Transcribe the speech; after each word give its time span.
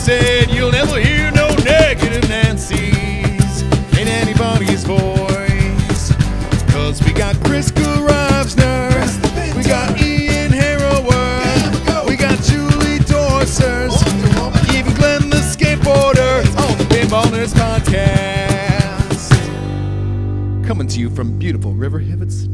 said 0.00 0.50
you'll 0.50 0.72
never 0.72 0.98
hear 0.98 1.30
no 1.32 1.48
negative 1.56 2.26
Nancy's 2.26 3.62
in 3.98 4.08
anybody's 4.08 4.82
voice. 4.82 6.12
Cause 6.72 7.02
we 7.04 7.12
got 7.12 7.36
Chris 7.44 7.70
Reisner, 7.70 8.88
we 9.54 9.62
got 9.62 10.00
Ian 10.00 10.52
Harrower, 10.52 12.08
we 12.08 12.16
got 12.16 12.42
Julie 12.44 13.00
Dorsers, 13.00 13.94
even 14.74 14.94
Glenn 14.94 15.28
the 15.28 15.36
skateboarder 15.36 16.46
on 16.56 16.78
the 16.78 16.84
Pinballers 16.84 17.52
podcast. 17.52 19.30
Coming 20.66 20.88
to 20.88 20.98
you 20.98 21.10
from 21.10 21.38
beautiful 21.38 21.74
River 21.74 21.98
Hivets, 21.98 22.46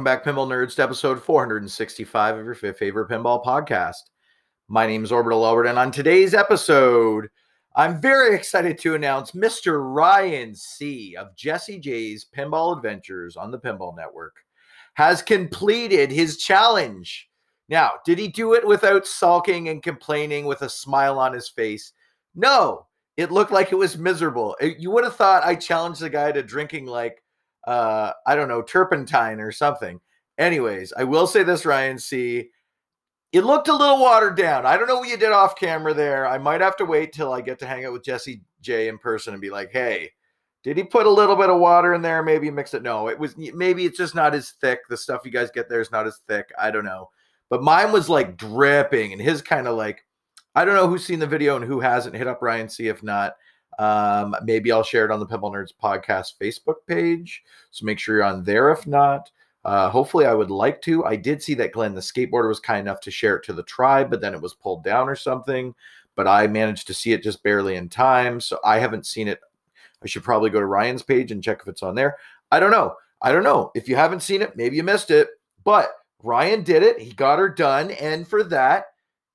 Welcome 0.00 0.16
back, 0.16 0.24
Pinball 0.24 0.48
Nerds, 0.48 0.76
to 0.76 0.82
episode 0.82 1.22
465 1.22 2.38
of 2.38 2.46
your 2.46 2.54
favorite 2.54 3.10
pinball 3.10 3.44
podcast. 3.44 4.08
My 4.66 4.86
name 4.86 5.04
is 5.04 5.12
Orbital 5.12 5.44
Albert, 5.44 5.66
and 5.66 5.78
on 5.78 5.92
today's 5.92 6.32
episode, 6.32 7.28
I'm 7.76 8.00
very 8.00 8.34
excited 8.34 8.78
to 8.78 8.94
announce 8.94 9.32
Mr. 9.32 9.94
Ryan 9.94 10.54
C. 10.54 11.16
of 11.16 11.36
Jesse 11.36 11.78
J's 11.78 12.24
Pinball 12.34 12.78
Adventures 12.78 13.36
on 13.36 13.50
the 13.50 13.58
Pinball 13.58 13.94
Network 13.94 14.36
has 14.94 15.20
completed 15.20 16.10
his 16.10 16.38
challenge. 16.38 17.28
Now, 17.68 17.90
did 18.06 18.18
he 18.18 18.28
do 18.28 18.54
it 18.54 18.66
without 18.66 19.06
sulking 19.06 19.68
and 19.68 19.82
complaining 19.82 20.46
with 20.46 20.62
a 20.62 20.70
smile 20.70 21.18
on 21.18 21.34
his 21.34 21.50
face? 21.50 21.92
No, 22.34 22.86
it 23.18 23.30
looked 23.30 23.52
like 23.52 23.70
it 23.70 23.76
was 23.76 23.98
miserable. 23.98 24.56
It- 24.62 24.78
You 24.78 24.92
would 24.92 25.04
have 25.04 25.16
thought 25.16 25.44
I 25.44 25.56
challenged 25.56 26.00
the 26.00 26.08
guy 26.08 26.32
to 26.32 26.42
drinking 26.42 26.86
like 26.86 27.22
uh 27.66 28.12
I 28.26 28.36
don't 28.36 28.48
know, 28.48 28.62
turpentine 28.62 29.40
or 29.40 29.52
something. 29.52 30.00
Anyways, 30.38 30.92
I 30.96 31.04
will 31.04 31.26
say 31.26 31.42
this, 31.42 31.66
Ryan 31.66 31.98
C. 31.98 32.50
It 33.32 33.44
looked 33.44 33.68
a 33.68 33.76
little 33.76 34.00
watered 34.00 34.36
down. 34.36 34.66
I 34.66 34.76
don't 34.76 34.88
know 34.88 34.98
what 34.98 35.08
you 35.08 35.16
did 35.16 35.30
off 35.30 35.54
camera 35.54 35.94
there. 35.94 36.26
I 36.26 36.38
might 36.38 36.60
have 36.60 36.76
to 36.78 36.84
wait 36.84 37.12
till 37.12 37.32
I 37.32 37.40
get 37.40 37.60
to 37.60 37.66
hang 37.66 37.84
out 37.84 37.92
with 37.92 38.02
Jesse 38.04 38.42
J 38.60 38.88
in 38.88 38.98
person 38.98 39.34
and 39.34 39.40
be 39.40 39.50
like, 39.50 39.70
hey, 39.70 40.10
did 40.62 40.76
he 40.76 40.82
put 40.82 41.06
a 41.06 41.10
little 41.10 41.36
bit 41.36 41.48
of 41.48 41.60
water 41.60 41.94
in 41.94 42.02
there? 42.02 42.22
Maybe 42.22 42.50
mix 42.50 42.74
it. 42.74 42.82
No, 42.82 43.08
it 43.08 43.18
was 43.18 43.36
maybe 43.36 43.84
it's 43.84 43.96
just 43.96 44.14
not 44.14 44.34
as 44.34 44.50
thick. 44.60 44.80
The 44.88 44.96
stuff 44.96 45.22
you 45.24 45.30
guys 45.30 45.50
get 45.50 45.68
there 45.68 45.80
is 45.80 45.92
not 45.92 46.06
as 46.06 46.20
thick. 46.28 46.50
I 46.58 46.70
don't 46.70 46.84
know. 46.84 47.10
But 47.48 47.62
mine 47.62 47.92
was 47.92 48.08
like 48.08 48.36
dripping, 48.36 49.12
and 49.12 49.22
his 49.22 49.42
kind 49.42 49.66
of 49.66 49.76
like, 49.76 50.04
I 50.54 50.64
don't 50.64 50.74
know 50.74 50.88
who's 50.88 51.04
seen 51.04 51.18
the 51.18 51.26
video 51.26 51.56
and 51.56 51.64
who 51.64 51.80
hasn't. 51.80 52.16
Hit 52.16 52.26
up 52.26 52.42
Ryan 52.42 52.68
C. 52.68 52.88
If 52.88 53.02
not, 53.02 53.34
um, 53.78 54.34
maybe 54.44 54.72
I'll 54.72 54.82
share 54.82 55.04
it 55.04 55.10
on 55.10 55.20
the 55.20 55.26
Pinball 55.26 55.52
Nerds 55.52 55.72
podcast 55.82 56.34
Facebook 56.40 56.86
page. 56.86 57.42
So 57.70 57.86
make 57.86 57.98
sure 57.98 58.16
you're 58.16 58.24
on 58.24 58.44
there. 58.44 58.70
If 58.70 58.86
not, 58.86 59.30
uh, 59.64 59.90
hopefully 59.90 60.26
I 60.26 60.34
would 60.34 60.50
like 60.50 60.82
to. 60.82 61.04
I 61.04 61.16
did 61.16 61.42
see 61.42 61.54
that 61.54 61.72
Glenn, 61.72 61.94
the 61.94 62.00
skateboarder, 62.00 62.48
was 62.48 62.60
kind 62.60 62.80
enough 62.80 63.00
to 63.02 63.10
share 63.10 63.36
it 63.36 63.44
to 63.44 63.52
the 63.52 63.62
tribe, 63.62 64.10
but 64.10 64.20
then 64.20 64.34
it 64.34 64.40
was 64.40 64.54
pulled 64.54 64.84
down 64.84 65.08
or 65.08 65.16
something. 65.16 65.74
But 66.16 66.26
I 66.26 66.46
managed 66.46 66.86
to 66.88 66.94
see 66.94 67.12
it 67.12 67.22
just 67.22 67.42
barely 67.42 67.76
in 67.76 67.88
time. 67.88 68.40
So 68.40 68.58
I 68.64 68.78
haven't 68.78 69.06
seen 69.06 69.28
it. 69.28 69.40
I 70.02 70.06
should 70.06 70.24
probably 70.24 70.50
go 70.50 70.60
to 70.60 70.66
Ryan's 70.66 71.02
page 71.02 71.30
and 71.30 71.42
check 71.42 71.60
if 71.60 71.68
it's 71.68 71.82
on 71.82 71.94
there. 71.94 72.16
I 72.50 72.58
don't 72.58 72.70
know. 72.70 72.94
I 73.22 73.32
don't 73.32 73.44
know. 73.44 73.70
If 73.74 73.88
you 73.88 73.96
haven't 73.96 74.22
seen 74.22 74.42
it, 74.42 74.56
maybe 74.56 74.76
you 74.76 74.82
missed 74.82 75.10
it. 75.10 75.28
But 75.62 75.90
Ryan 76.22 76.62
did 76.62 76.82
it. 76.82 76.98
He 76.98 77.12
got 77.12 77.38
her 77.38 77.48
done. 77.48 77.90
And 77.92 78.26
for 78.26 78.42
that, 78.44 78.86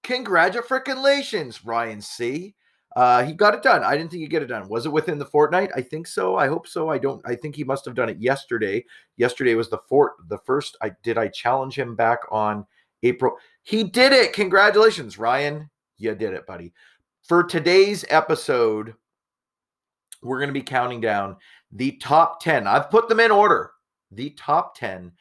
congratulations, 0.03 1.65
Ryan 1.65 2.01
C. 2.01 2.55
Uh, 2.95 3.25
he 3.25 3.33
got 3.33 3.53
it 3.53 3.61
done. 3.61 3.83
I 3.83 3.97
didn't 3.97 4.09
think 4.09 4.21
he'd 4.21 4.29
get 4.29 4.41
it 4.41 4.47
done. 4.47 4.69
Was 4.69 4.85
it 4.85 4.91
within 4.91 5.19
the 5.19 5.25
fortnight? 5.25 5.69
I 5.75 5.81
think 5.81 6.07
so. 6.07 6.37
I 6.37 6.47
hope 6.47 6.65
so. 6.65 6.89
I 6.89 6.97
don't. 6.97 7.21
I 7.25 7.35
think 7.35 7.55
he 7.55 7.63
must 7.65 7.83
have 7.85 7.95
done 7.95 8.07
it 8.07 8.19
yesterday. 8.19 8.85
Yesterday 9.17 9.55
was 9.55 9.69
the 9.69 9.79
fort. 9.89 10.13
The 10.29 10.37
first. 10.39 10.77
I 10.81 10.91
did. 11.03 11.17
I 11.17 11.27
challenge 11.27 11.77
him 11.77 11.95
back 11.95 12.19
on 12.31 12.65
April. 13.03 13.35
He 13.63 13.83
did 13.83 14.13
it. 14.13 14.31
Congratulations, 14.31 15.19
Ryan. 15.19 15.69
You 15.97 16.15
did 16.15 16.33
it, 16.33 16.47
buddy. 16.47 16.73
For 17.23 17.43
today's 17.43 18.05
episode, 18.09 18.93
we're 20.21 20.39
going 20.39 20.49
to 20.49 20.53
be 20.53 20.61
counting 20.61 21.01
down 21.01 21.35
the 21.73 21.91
top 21.97 22.39
ten. 22.41 22.65
I've 22.65 22.89
put 22.89 23.09
them 23.09 23.19
in 23.19 23.31
order. 23.31 23.71
The 24.11 24.29
top 24.31 24.77
ten 24.77 25.11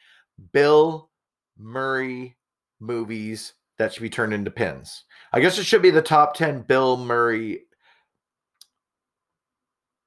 Bill 0.53 1.09
Murray 1.57 2.37
movies 2.79 3.53
that 3.77 3.93
should 3.93 4.03
be 4.03 4.09
turned 4.09 4.33
into 4.33 4.51
pins. 4.51 5.03
I 5.33 5.39
guess 5.39 5.57
it 5.57 5.65
should 5.65 5.81
be 5.81 5.89
the 5.89 6.01
top 6.01 6.33
10 6.33 6.61
Bill 6.61 6.97
Murray 6.97 7.64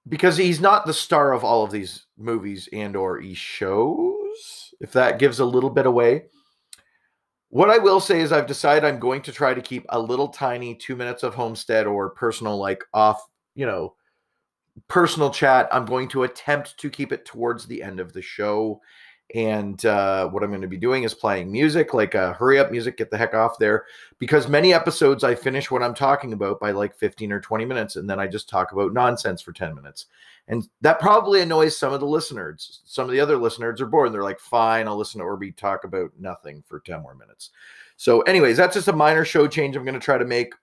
because 0.08 0.36
he's 0.36 0.60
not 0.60 0.86
the 0.86 0.94
star 0.94 1.32
of 1.32 1.44
all 1.44 1.64
of 1.64 1.70
these 1.70 2.06
movies 2.16 2.68
and 2.72 2.96
or 2.96 3.20
e 3.20 3.34
shows 3.34 4.74
if 4.80 4.92
that 4.92 5.18
gives 5.18 5.40
a 5.40 5.44
little 5.44 5.70
bit 5.70 5.86
away. 5.86 6.24
What 7.50 7.70
i 7.70 7.78
will 7.78 8.00
say 8.00 8.20
is 8.20 8.30
i've 8.30 8.46
decided 8.46 8.84
i'm 8.84 8.98
going 8.98 9.22
to 9.22 9.32
try 9.32 9.54
to 9.54 9.62
keep 9.62 9.86
a 9.88 9.98
little 9.98 10.28
tiny 10.28 10.74
two 10.74 10.96
minutes 10.96 11.22
of 11.22 11.34
homestead 11.34 11.86
or 11.86 12.10
personal 12.10 12.58
like 12.58 12.84
off 12.92 13.26
you 13.54 13.64
know 13.64 13.94
personal 14.86 15.30
chat. 15.30 15.68
I'm 15.72 15.84
going 15.84 16.08
to 16.08 16.22
attempt 16.22 16.78
to 16.78 16.90
keep 16.90 17.12
it 17.12 17.24
towards 17.24 17.66
the 17.66 17.82
end 17.82 17.98
of 17.98 18.12
the 18.12 18.22
show 18.22 18.80
and 19.34 19.84
uh, 19.84 20.28
what 20.28 20.42
I'm 20.42 20.50
going 20.50 20.62
to 20.62 20.68
be 20.68 20.78
doing 20.78 21.02
is 21.02 21.12
playing 21.12 21.52
music, 21.52 21.92
like 21.92 22.14
uh, 22.14 22.32
hurry 22.32 22.58
up 22.58 22.70
music, 22.70 22.96
get 22.96 23.10
the 23.10 23.18
heck 23.18 23.34
off 23.34 23.58
there. 23.58 23.84
Because 24.18 24.48
many 24.48 24.72
episodes 24.72 25.22
I 25.22 25.34
finish 25.34 25.70
what 25.70 25.82
I'm 25.82 25.94
talking 25.94 26.32
about 26.32 26.58
by 26.58 26.70
like 26.70 26.94
15 26.94 27.30
or 27.32 27.40
20 27.40 27.64
minutes, 27.66 27.96
and 27.96 28.08
then 28.08 28.18
I 28.18 28.26
just 28.26 28.48
talk 28.48 28.72
about 28.72 28.94
nonsense 28.94 29.42
for 29.42 29.52
10 29.52 29.74
minutes. 29.74 30.06
And 30.48 30.66
that 30.80 30.98
probably 30.98 31.42
annoys 31.42 31.76
some 31.76 31.92
of 31.92 32.00
the 32.00 32.06
listeners. 32.06 32.80
Some 32.86 33.04
of 33.04 33.10
the 33.10 33.20
other 33.20 33.36
listeners 33.36 33.82
are 33.82 33.86
bored. 33.86 34.14
They're 34.14 34.22
like, 34.22 34.40
fine, 34.40 34.88
I'll 34.88 34.96
listen 34.96 35.20
to 35.20 35.26
Orby 35.26 35.54
talk 35.54 35.84
about 35.84 36.10
nothing 36.18 36.64
for 36.66 36.80
10 36.80 37.02
more 37.02 37.14
minutes. 37.14 37.50
So, 37.96 38.22
anyways, 38.22 38.56
that's 38.56 38.74
just 38.74 38.88
a 38.88 38.92
minor 38.94 39.26
show 39.26 39.46
change 39.46 39.76
I'm 39.76 39.84
going 39.84 39.92
to 39.92 40.00
try 40.00 40.16
to 40.16 40.24
make. 40.24 40.54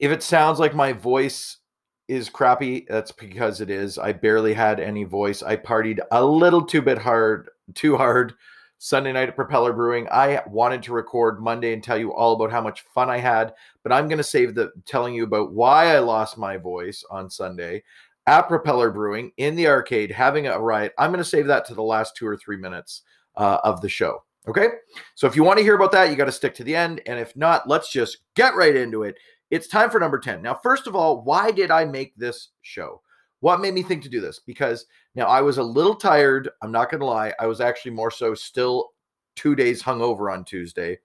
If 0.00 0.10
it 0.10 0.24
sounds 0.24 0.58
like 0.58 0.74
my 0.74 0.92
voice 0.92 1.58
is 2.08 2.28
crappy. 2.28 2.86
That's 2.88 3.12
because 3.12 3.60
it 3.60 3.70
is. 3.70 3.98
I 3.98 4.12
barely 4.12 4.54
had 4.54 4.80
any 4.80 5.04
voice. 5.04 5.42
I 5.42 5.56
partied 5.56 6.00
a 6.10 6.24
little 6.24 6.64
too 6.64 6.82
bit 6.82 6.98
hard, 6.98 7.50
too 7.74 7.96
hard 7.96 8.34
Sunday 8.78 9.12
night 9.12 9.28
at 9.28 9.36
Propeller 9.36 9.72
Brewing. 9.72 10.08
I 10.10 10.42
wanted 10.46 10.82
to 10.82 10.92
record 10.92 11.40
Monday 11.40 11.72
and 11.72 11.82
tell 11.82 11.96
you 11.96 12.12
all 12.12 12.34
about 12.34 12.50
how 12.50 12.60
much 12.60 12.84
fun 12.92 13.08
I 13.08 13.18
had, 13.18 13.54
but 13.84 13.92
I'm 13.92 14.08
going 14.08 14.18
to 14.18 14.24
save 14.24 14.54
the 14.54 14.72
telling 14.84 15.14
you 15.14 15.22
about 15.22 15.52
why 15.52 15.94
I 15.94 16.00
lost 16.00 16.36
my 16.36 16.56
voice 16.56 17.04
on 17.08 17.30
Sunday 17.30 17.84
at 18.26 18.48
Propeller 18.48 18.90
Brewing 18.90 19.30
in 19.36 19.54
the 19.54 19.68
arcade 19.68 20.10
having 20.10 20.48
a 20.48 20.58
riot. 20.58 20.94
I'm 20.98 21.10
going 21.10 21.22
to 21.22 21.24
save 21.24 21.46
that 21.46 21.64
to 21.66 21.74
the 21.74 21.82
last 21.82 22.16
two 22.16 22.26
or 22.26 22.36
three 22.36 22.56
minutes 22.56 23.02
uh, 23.36 23.58
of 23.62 23.80
the 23.80 23.88
show. 23.88 24.24
Okay. 24.48 24.66
So 25.14 25.28
if 25.28 25.36
you 25.36 25.44
want 25.44 25.58
to 25.58 25.64
hear 25.64 25.76
about 25.76 25.92
that, 25.92 26.10
you 26.10 26.16
got 26.16 26.24
to 26.24 26.32
stick 26.32 26.54
to 26.56 26.64
the 26.64 26.74
end. 26.74 27.00
And 27.06 27.18
if 27.20 27.36
not, 27.36 27.68
let's 27.68 27.92
just 27.92 28.18
get 28.34 28.56
right 28.56 28.74
into 28.74 29.04
it. 29.04 29.16
It's 29.52 29.68
time 29.68 29.90
for 29.90 30.00
number 30.00 30.18
10. 30.18 30.40
Now, 30.40 30.54
first 30.54 30.86
of 30.86 30.96
all, 30.96 31.20
why 31.24 31.50
did 31.50 31.70
I 31.70 31.84
make 31.84 32.16
this 32.16 32.48
show? 32.62 33.02
What 33.40 33.60
made 33.60 33.74
me 33.74 33.82
think 33.82 34.02
to 34.02 34.08
do 34.08 34.18
this? 34.18 34.38
Because 34.38 34.86
now 35.14 35.26
I 35.26 35.42
was 35.42 35.58
a 35.58 35.62
little 35.62 35.94
tired. 35.94 36.48
I'm 36.62 36.72
not 36.72 36.90
going 36.90 37.00
to 37.00 37.06
lie. 37.06 37.34
I 37.38 37.46
was 37.46 37.60
actually 37.60 37.90
more 37.90 38.10
so 38.10 38.34
still 38.34 38.92
two 39.36 39.54
days 39.54 39.82
hungover 39.82 40.32
on 40.32 40.46
Tuesday. 40.46 41.00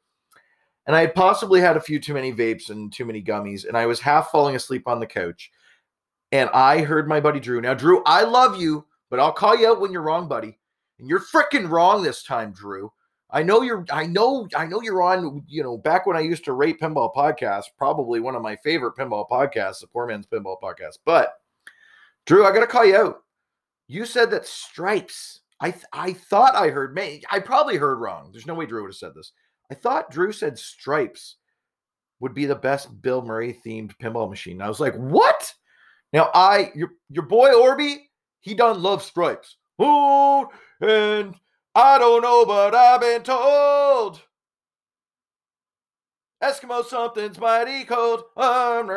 And 0.85 0.95
I 0.95 1.01
had 1.01 1.13
possibly 1.13 1.59
had 1.59 1.75
a 1.75 1.81
few 1.81 1.99
too 1.99 2.13
many 2.13 2.31
vapes 2.31 2.69
and 2.69 2.91
too 2.94 3.03
many 3.03 3.21
gummies. 3.21 3.67
And 3.67 3.75
I 3.75 3.85
was 3.85 3.99
half 3.99 4.31
falling 4.31 4.55
asleep 4.55 4.88
on 4.88 5.01
the 5.01 5.07
couch. 5.07 5.51
And 6.31 6.50
I 6.53 6.83
heard 6.83 7.09
my 7.09 7.19
buddy 7.19 7.41
Drew. 7.41 7.59
Now, 7.59 7.73
Drew, 7.73 8.01
I 8.05 8.23
love 8.23 8.57
you, 8.57 8.85
but 9.09 9.19
I'll 9.19 9.33
call 9.33 9.57
you 9.57 9.67
out 9.67 9.81
when 9.81 9.91
you're 9.91 10.01
wrong, 10.01 10.29
buddy. 10.29 10.57
And 11.00 11.09
you're 11.09 11.19
freaking 11.19 11.69
wrong 11.69 12.01
this 12.01 12.23
time, 12.23 12.53
Drew. 12.53 12.93
I 13.29 13.44
know 13.44 13.62
you're 13.62 13.85
I 13.91 14.06
know 14.06 14.47
I 14.56 14.65
know 14.65 14.81
you're 14.81 15.03
on, 15.03 15.44
you 15.47 15.62
know, 15.62 15.77
back 15.77 16.06
when 16.06 16.15
I 16.15 16.21
used 16.21 16.45
to 16.45 16.53
rate 16.53 16.79
pinball 16.79 17.13
podcasts, 17.13 17.65
probably 17.77 18.19
one 18.19 18.35
of 18.35 18.41
my 18.41 18.56
favorite 18.57 18.95
pinball 18.95 19.27
podcasts, 19.29 19.81
the 19.81 19.88
Poor 19.88 20.07
Man's 20.07 20.27
Pinball 20.27 20.62
Podcast. 20.62 21.00
But 21.03 21.33
Drew, 22.25 22.45
I 22.45 22.53
gotta 22.53 22.68
call 22.68 22.85
you 22.85 22.95
out. 22.95 23.24
You 23.88 24.06
said 24.06 24.31
that 24.31 24.45
stripes. 24.45 25.41
I 25.59 25.71
th- 25.71 25.85
I 25.91 26.13
thought 26.13 26.56
I 26.56 26.69
heard 26.69 26.94
may 26.95 27.21
I 27.29 27.39
probably 27.39 27.75
heard 27.75 28.00
wrong. 28.00 28.29
There's 28.31 28.45
no 28.45 28.53
way 28.53 28.65
Drew 28.65 28.83
would 28.83 28.89
have 28.89 28.95
said 28.95 29.13
this. 29.13 29.33
I 29.69 29.75
thought 29.75 30.12
Drew 30.12 30.31
said 30.31 30.57
stripes 30.57 31.35
would 32.19 32.33
be 32.33 32.45
the 32.45 32.56
best 32.56 33.01
Bill 33.01 33.21
Murray 33.21 33.59
themed 33.65 33.97
pinball 33.97 34.29
machine. 34.29 34.62
I 34.62 34.69
was 34.69 34.79
like, 34.79 34.95
what? 34.95 35.53
Now 36.13 36.31
I 36.33 36.71
your 36.75 36.91
your 37.09 37.25
boy 37.25 37.50
Orby, 37.50 37.97
he 38.39 38.53
done 38.53 38.81
love 38.81 39.03
stripes. 39.03 39.57
Oh, 39.79 40.50
and 40.79 41.35
I 41.77 42.00
don't 42.00 42.24
know, 42.24 42.44
but 42.44 42.74
I've 42.74 43.01
been 43.01 43.21
told. 43.21 44.19
Eskimo 46.44 46.83
something's 46.83 47.39
mighty 47.39 47.83
cold. 47.83 48.24
Um, 48.35 48.89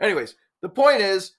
Anyways, 0.00 0.34
the 0.62 0.68
point 0.68 1.02
is 1.02 1.36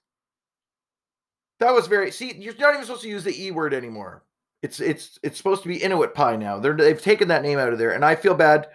that 1.60 1.74
was 1.74 1.88
very 1.88 2.12
see, 2.12 2.34
you're 2.38 2.56
not 2.58 2.74
even 2.74 2.86
supposed 2.86 3.02
to 3.02 3.10
use 3.10 3.26
the 3.26 3.46
E 3.46 3.52
word 3.52 3.74
anymore. 3.74 4.24
It's 4.64 4.80
it's 4.80 5.20
it's 5.24 5.38
supposed 5.38 5.64
to 5.64 5.68
be 5.68 5.84
Inuit 5.84 6.14
pie 6.14 6.38
now. 6.38 6.58
They're 6.58 6.78
they've 6.78 7.02
taken 7.02 7.28
that 7.28 7.44
name 7.44 7.60
out 7.60 7.74
of 7.74 7.80
there, 7.80 7.92
and 7.92 8.06
I 8.06 8.16
feel 8.16 8.34
bad 8.34 8.68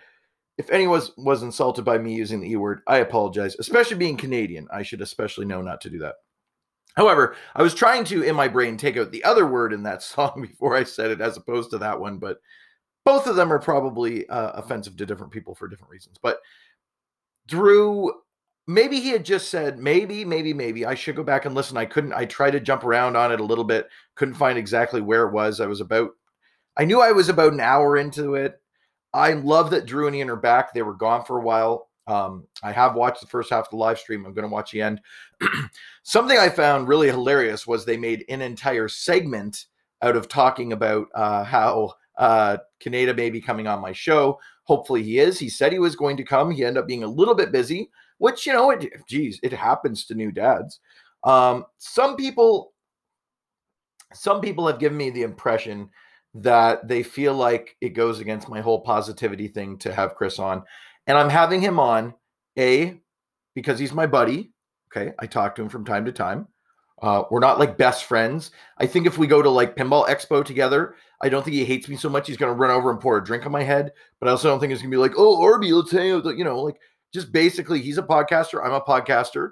if 0.58 0.70
anyone 0.70 0.98
was, 0.98 1.12
was 1.16 1.42
insulted 1.42 1.86
by 1.86 1.96
me 1.96 2.14
using 2.14 2.40
the 2.40 2.50
E 2.50 2.56
word. 2.56 2.82
I 2.86 2.98
apologize, 2.98 3.56
especially 3.58 3.96
being 3.96 4.18
Canadian. 4.18 4.68
I 4.70 4.82
should 4.82 5.00
especially 5.00 5.46
know 5.46 5.62
not 5.62 5.80
to 5.80 5.90
do 5.90 5.98
that. 6.00 6.16
However, 6.94 7.36
I 7.54 7.62
was 7.62 7.74
trying 7.74 8.04
to, 8.04 8.22
in 8.22 8.36
my 8.36 8.48
brain, 8.48 8.76
take 8.76 8.96
out 8.96 9.10
the 9.10 9.24
other 9.24 9.46
word 9.46 9.72
in 9.72 9.82
that 9.84 10.02
song 10.02 10.42
before 10.42 10.76
I 10.76 10.84
said 10.84 11.10
it, 11.10 11.20
as 11.20 11.36
opposed 11.36 11.70
to 11.70 11.78
that 11.78 11.98
one. 11.98 12.18
But 12.18 12.38
both 13.04 13.26
of 13.26 13.36
them 13.36 13.52
are 13.52 13.58
probably 13.58 14.28
uh, 14.28 14.52
offensive 14.52 14.96
to 14.96 15.06
different 15.06 15.32
people 15.32 15.54
for 15.54 15.68
different 15.68 15.90
reasons. 15.90 16.18
But 16.22 16.38
Drew, 17.46 18.12
maybe 18.66 19.00
he 19.00 19.10
had 19.10 19.24
just 19.24 19.48
said, 19.48 19.78
maybe, 19.78 20.24
maybe, 20.24 20.54
maybe 20.54 20.86
I 20.86 20.94
should 20.94 21.16
go 21.16 21.24
back 21.24 21.44
and 21.44 21.54
listen. 21.54 21.76
I 21.76 21.84
couldn't, 21.84 22.12
I 22.12 22.24
tried 22.26 22.52
to 22.52 22.60
jump 22.60 22.84
around 22.84 23.16
on 23.16 23.32
it 23.32 23.40
a 23.40 23.44
little 23.44 23.64
bit, 23.64 23.88
couldn't 24.14 24.34
find 24.34 24.58
exactly 24.58 25.00
where 25.00 25.26
it 25.26 25.32
was. 25.32 25.60
I 25.60 25.66
was 25.66 25.80
about, 25.80 26.10
I 26.76 26.84
knew 26.84 27.00
I 27.00 27.12
was 27.12 27.28
about 27.28 27.52
an 27.52 27.60
hour 27.60 27.96
into 27.96 28.34
it. 28.34 28.60
I 29.12 29.32
love 29.32 29.70
that 29.70 29.86
Drew 29.86 30.06
and 30.06 30.16
Ian 30.16 30.30
are 30.30 30.36
back. 30.36 30.72
They 30.72 30.82
were 30.82 30.94
gone 30.94 31.24
for 31.24 31.38
a 31.38 31.42
while. 31.42 31.88
Um, 32.06 32.46
I 32.62 32.72
have 32.72 32.94
watched 32.94 33.20
the 33.20 33.26
first 33.26 33.50
half 33.50 33.66
of 33.66 33.70
the 33.70 33.76
live 33.76 33.98
stream. 33.98 34.24
I'm 34.24 34.34
going 34.34 34.48
to 34.48 34.52
watch 34.52 34.72
the 34.72 34.82
end. 34.82 35.00
Something 36.02 36.38
I 36.38 36.48
found 36.48 36.88
really 36.88 37.08
hilarious 37.08 37.66
was 37.66 37.84
they 37.84 37.96
made 37.96 38.24
an 38.28 38.42
entire 38.42 38.88
segment 38.88 39.66
out 40.02 40.16
of 40.16 40.28
talking 40.28 40.72
about 40.72 41.06
uh, 41.14 41.44
how 41.44 41.94
uh, 42.18 42.58
Kaneda 42.84 43.16
may 43.16 43.30
be 43.30 43.40
coming 43.40 43.66
on 43.66 43.80
my 43.80 43.92
show. 43.92 44.38
Hopefully 44.64 45.02
he 45.02 45.18
is. 45.18 45.38
He 45.38 45.48
said 45.48 45.72
he 45.72 45.78
was 45.78 45.96
going 45.96 46.16
to 46.16 46.24
come. 46.24 46.50
He 46.50 46.64
ended 46.64 46.82
up 46.82 46.88
being 46.88 47.04
a 47.04 47.08
little 47.08 47.34
bit 47.34 47.52
busy, 47.52 47.90
which, 48.18 48.46
you 48.46 48.52
know, 48.52 48.70
it, 48.70 48.92
geez, 49.08 49.38
it 49.42 49.52
happens 49.52 50.04
to 50.06 50.14
new 50.14 50.32
dads. 50.32 50.80
Um, 51.24 51.66
some 51.78 52.16
people, 52.16 52.72
some 54.12 54.40
people 54.40 54.66
have 54.66 54.78
given 54.80 54.98
me 54.98 55.10
the 55.10 55.22
impression 55.22 55.90
that 56.34 56.88
they 56.88 57.02
feel 57.02 57.34
like 57.34 57.76
it 57.80 57.90
goes 57.90 58.20
against 58.20 58.48
my 58.48 58.60
whole 58.60 58.80
positivity 58.80 59.48
thing 59.48 59.78
to 59.78 59.92
have 59.92 60.14
Chris 60.14 60.38
on. 60.38 60.62
And 61.06 61.18
I'm 61.18 61.30
having 61.30 61.60
him 61.60 61.78
on, 61.78 62.14
A, 62.58 63.00
because 63.54 63.78
he's 63.78 63.92
my 63.92 64.06
buddy. 64.06 64.52
Okay. 64.94 65.12
I 65.18 65.26
talk 65.26 65.54
to 65.56 65.62
him 65.62 65.68
from 65.68 65.84
time 65.84 66.04
to 66.04 66.12
time. 66.12 66.48
Uh, 67.00 67.24
we're 67.30 67.40
not 67.40 67.58
like 67.58 67.76
best 67.76 68.04
friends. 68.04 68.52
I 68.78 68.86
think 68.86 69.06
if 69.06 69.18
we 69.18 69.26
go 69.26 69.42
to 69.42 69.50
like 69.50 69.76
Pinball 69.76 70.06
Expo 70.06 70.44
together, 70.44 70.94
I 71.20 71.28
don't 71.28 71.42
think 71.42 71.54
he 71.54 71.64
hates 71.64 71.88
me 71.88 71.96
so 71.96 72.08
much. 72.08 72.28
He's 72.28 72.36
going 72.36 72.52
to 72.52 72.58
run 72.58 72.70
over 72.70 72.90
and 72.90 73.00
pour 73.00 73.18
a 73.18 73.24
drink 73.24 73.44
on 73.44 73.50
my 73.50 73.64
head. 73.64 73.90
But 74.20 74.28
I 74.28 74.32
also 74.32 74.48
don't 74.48 74.60
think 74.60 74.72
it's 74.72 74.82
going 74.82 74.90
to 74.90 74.96
be 74.96 75.00
like, 75.00 75.14
oh, 75.16 75.38
Orby, 75.38 75.72
let's 75.72 75.90
hang 75.90 76.12
out. 76.12 76.24
You 76.36 76.44
know, 76.44 76.60
like 76.60 76.76
just 77.12 77.32
basically, 77.32 77.82
he's 77.82 77.98
a 77.98 78.02
podcaster. 78.02 78.64
I'm 78.64 78.72
a 78.72 78.80
podcaster. 78.80 79.50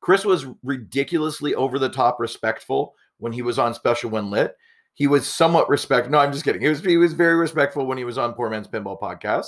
Chris 0.00 0.24
was 0.24 0.46
ridiculously 0.64 1.54
over 1.54 1.78
the 1.78 1.88
top 1.88 2.18
respectful 2.18 2.94
when 3.18 3.32
he 3.32 3.42
was 3.42 3.58
on 3.58 3.72
Special 3.72 4.10
When 4.10 4.30
Lit. 4.30 4.56
He 4.94 5.06
was 5.06 5.26
somewhat 5.26 5.68
respect. 5.68 6.10
No, 6.10 6.18
I'm 6.18 6.32
just 6.32 6.44
kidding. 6.44 6.60
He 6.60 6.68
was 6.68 6.80
he 6.80 6.96
was 6.96 7.12
very 7.12 7.36
respectful 7.36 7.86
when 7.86 7.96
he 7.96 8.04
was 8.04 8.18
on 8.18 8.34
Poor 8.34 8.50
Man's 8.50 8.66
Pinball 8.66 9.00
Podcast. 9.00 9.46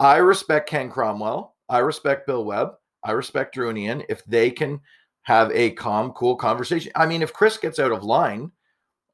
I 0.00 0.16
respect 0.18 0.68
Ken 0.68 0.90
Cromwell. 0.90 1.56
I 1.68 1.78
respect 1.78 2.26
Bill 2.26 2.44
Webb. 2.44 2.74
I 3.04 3.12
respect 3.12 3.54
Drew 3.54 3.68
and 3.68 3.78
Ian. 3.78 4.02
If 4.08 4.24
they 4.24 4.50
can 4.50 4.80
have 5.22 5.50
a 5.52 5.70
calm, 5.72 6.12
cool 6.12 6.36
conversation. 6.36 6.92
I 6.94 7.06
mean, 7.06 7.22
if 7.22 7.32
Chris 7.32 7.58
gets 7.58 7.78
out 7.78 7.92
of 7.92 8.02
line, 8.02 8.50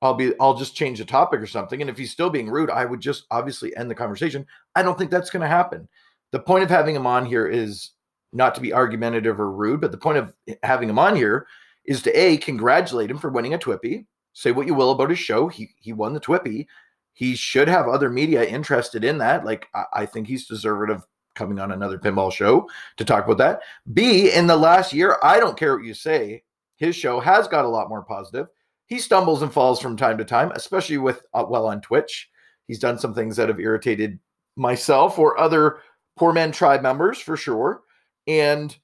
I'll 0.02 0.14
be 0.14 0.32
I'll 0.38 0.54
just 0.54 0.76
change 0.76 0.98
the 0.98 1.04
topic 1.04 1.40
or 1.40 1.46
something. 1.46 1.81
And 1.81 1.88
if 1.88 1.96
he's 1.96 2.12
still 2.12 2.31
being 2.31 2.50
rude, 2.50 2.70
I 2.70 2.84
would 2.84 3.00
just 3.00 3.25
obviously 3.31 3.75
end 3.76 3.90
the 3.90 3.94
conversation. 3.94 4.46
I 4.75 4.82
don't 4.82 4.98
think 4.98 5.10
that's 5.10 5.31
going 5.31 5.40
to 5.42 5.48
happen. 5.48 5.88
The 6.31 6.40
point 6.40 6.64
of 6.64 6.70
having 6.70 6.94
him 6.94 7.06
on 7.06 7.25
here 7.25 7.48
is 7.48 7.90
not 8.32 8.54
to 8.54 8.60
be 8.60 8.72
argumentative 8.72 9.40
or 9.40 9.50
rude, 9.50 9.81
but 9.81 9.92
the 9.92 9.98
point 9.98 10.19
of 10.19 10.34
having 10.62 10.90
him 10.90 10.98
on 10.98 11.16
here 11.16 11.46
is 11.86 12.02
to 12.02 12.12
a 12.12 12.36
congratulate 12.38 13.10
him 13.10 13.19
for 13.19 13.31
winning 13.31 13.54
a 13.54 13.58
TWIPY. 13.58 14.06
Say 14.34 14.52
what 14.52 14.66
you 14.66 14.75
will 14.75 14.90
about 14.90 15.10
his 15.10 15.19
show, 15.19 15.48
he 15.48 15.70
he 15.81 15.92
won 15.92 16.12
the 16.12 16.20
TWIPY. 16.20 16.66
He 17.14 17.37
should 17.37 17.69
have 17.69 17.88
other 17.88 18.11
media 18.11 18.44
interested 18.44 19.05
in 19.05 19.19
that. 19.19 19.44
Like 19.44 19.69
I, 19.75 19.84
I 19.93 20.06
think 20.06 20.26
he's 20.26 20.46
deserving 20.46 20.94
of 20.94 21.06
coming 21.34 21.58
on 21.58 21.72
another 21.72 21.99
pinball 21.99 22.32
show 22.32 22.69
to 22.96 23.05
talk 23.05 23.25
about 23.25 23.38
that. 23.38 23.61
B, 23.93 24.32
in 24.32 24.46
the 24.46 24.56
last 24.56 24.93
year, 24.93 25.19
I 25.22 25.40
don't 25.40 25.58
care 25.58 25.76
what 25.76 25.84
you 25.84 25.94
say, 25.94 26.43
his 26.76 26.96
show 26.96 27.20
has 27.20 27.49
got 27.49 27.64
a 27.64 27.69
lot 27.69 27.88
more 27.88 28.02
positive. 28.02 28.49
He 28.87 28.99
stumbles 28.99 29.43
and 29.43 29.52
falls 29.52 29.81
from 29.81 29.96
time 29.96 30.19
to 30.19 30.25
time, 30.25 30.52
especially 30.55 30.99
with, 30.99 31.22
uh, 31.32 31.44
well, 31.49 31.66
on 31.66 31.81
Twitch. 31.81 32.28
He's 32.66 32.78
done 32.78 32.99
some 32.99 33.14
things 33.14 33.37
that 33.37 33.49
have 33.49 33.60
irritated 33.60 34.19
myself 34.56 35.19
or 35.19 35.38
other 35.38 35.78
Poor 36.17 36.32
Man 36.32 36.52
Tribe 36.52 36.82
members 36.82 37.19
for 37.19 37.37
sure. 37.37 37.82
And 38.26 38.76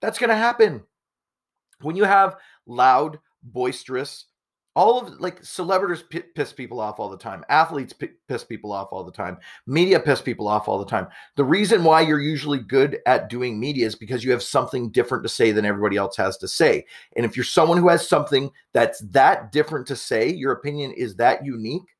that's 0.00 0.18
going 0.18 0.30
to 0.30 0.36
happen. 0.36 0.82
When 1.80 1.96
you 1.96 2.04
have 2.04 2.36
loud, 2.66 3.18
boisterous, 3.42 4.26
all 4.74 5.00
of 5.00 5.20
like 5.20 5.44
celebrities 5.44 6.04
p- 6.08 6.20
piss 6.34 6.52
people 6.52 6.80
off 6.80 6.98
all 6.98 7.08
the 7.08 7.16
time 7.16 7.44
athletes 7.48 7.92
p- 7.92 8.08
piss 8.28 8.44
people 8.44 8.72
off 8.72 8.88
all 8.90 9.04
the 9.04 9.12
time 9.12 9.38
media 9.66 9.98
piss 9.98 10.20
people 10.20 10.48
off 10.48 10.68
all 10.68 10.78
the 10.78 10.84
time 10.84 11.06
the 11.36 11.44
reason 11.44 11.84
why 11.84 12.00
you're 12.00 12.20
usually 12.20 12.58
good 12.58 12.98
at 13.06 13.28
doing 13.28 13.58
media 13.58 13.86
is 13.86 13.94
because 13.94 14.24
you 14.24 14.30
have 14.32 14.42
something 14.42 14.90
different 14.90 15.22
to 15.22 15.28
say 15.28 15.52
than 15.52 15.64
everybody 15.64 15.96
else 15.96 16.16
has 16.16 16.36
to 16.36 16.48
say 16.48 16.84
and 17.16 17.24
if 17.24 17.36
you're 17.36 17.44
someone 17.44 17.78
who 17.78 17.88
has 17.88 18.06
something 18.06 18.50
that's 18.72 19.00
that 19.00 19.52
different 19.52 19.86
to 19.86 19.96
say 19.96 20.28
your 20.28 20.52
opinion 20.52 20.92
is 20.92 21.14
that 21.16 21.44
unique 21.44 21.94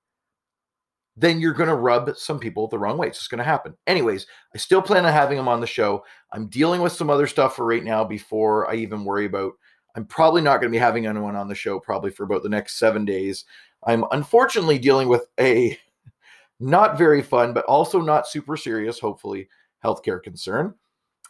then 1.17 1.41
you're 1.41 1.55
going 1.55 1.69
to 1.69 1.77
rub 1.77 2.17
some 2.17 2.41
people 2.41 2.67
the 2.67 2.79
wrong 2.79 2.99
way. 2.99 3.07
It's 3.07 3.19
just 3.19 3.31
going 3.31 3.39
to 3.39 3.45
happen. 3.45 3.75
Anyways, 3.87 4.27
I 4.53 4.59
still 4.59 4.83
plan 4.83 5.07
on 5.07 5.13
having 5.13 5.39
him 5.39 5.49
on 5.49 5.61
the 5.61 5.67
show. 5.67 6.05
I'm 6.33 6.49
dealing 6.49 6.81
with 6.81 6.93
some 6.93 7.09
other 7.09 7.27
stuff 7.27 7.55
for 7.55 7.65
right 7.65 7.85
now 7.85 8.03
before 8.05 8.69
I 8.69 8.75
even 8.75 9.05
worry 9.05 9.27
about 9.27 9.53
I'm 9.95 10.07
probably 10.07 10.43
not 10.43 10.61
going 10.61 10.73
to 10.73 10.77
be 10.77 10.79
having 10.79 11.07
anyone 11.07 11.37
on 11.37 11.49
the 11.49 11.55
show 11.55 11.79
probably 11.79 12.11
for 12.11 12.25
about 12.25 12.43
the 12.43 12.49
next 12.49 12.79
seven 12.79 13.05
days. 13.05 13.45
I'm 13.85 14.05
unfortunately 14.11 14.79
dealing 14.79 15.09
with 15.09 15.27
a 15.39 15.79
not 16.61 16.99
very 16.99 17.23
fun, 17.23 17.53
but 17.53 17.65
also 17.67 18.01
not 18.01 18.27
super 18.27 18.57
serious, 18.57 18.99
hopefully, 18.99 19.49
healthcare 19.85 20.23
concern. 20.23 20.75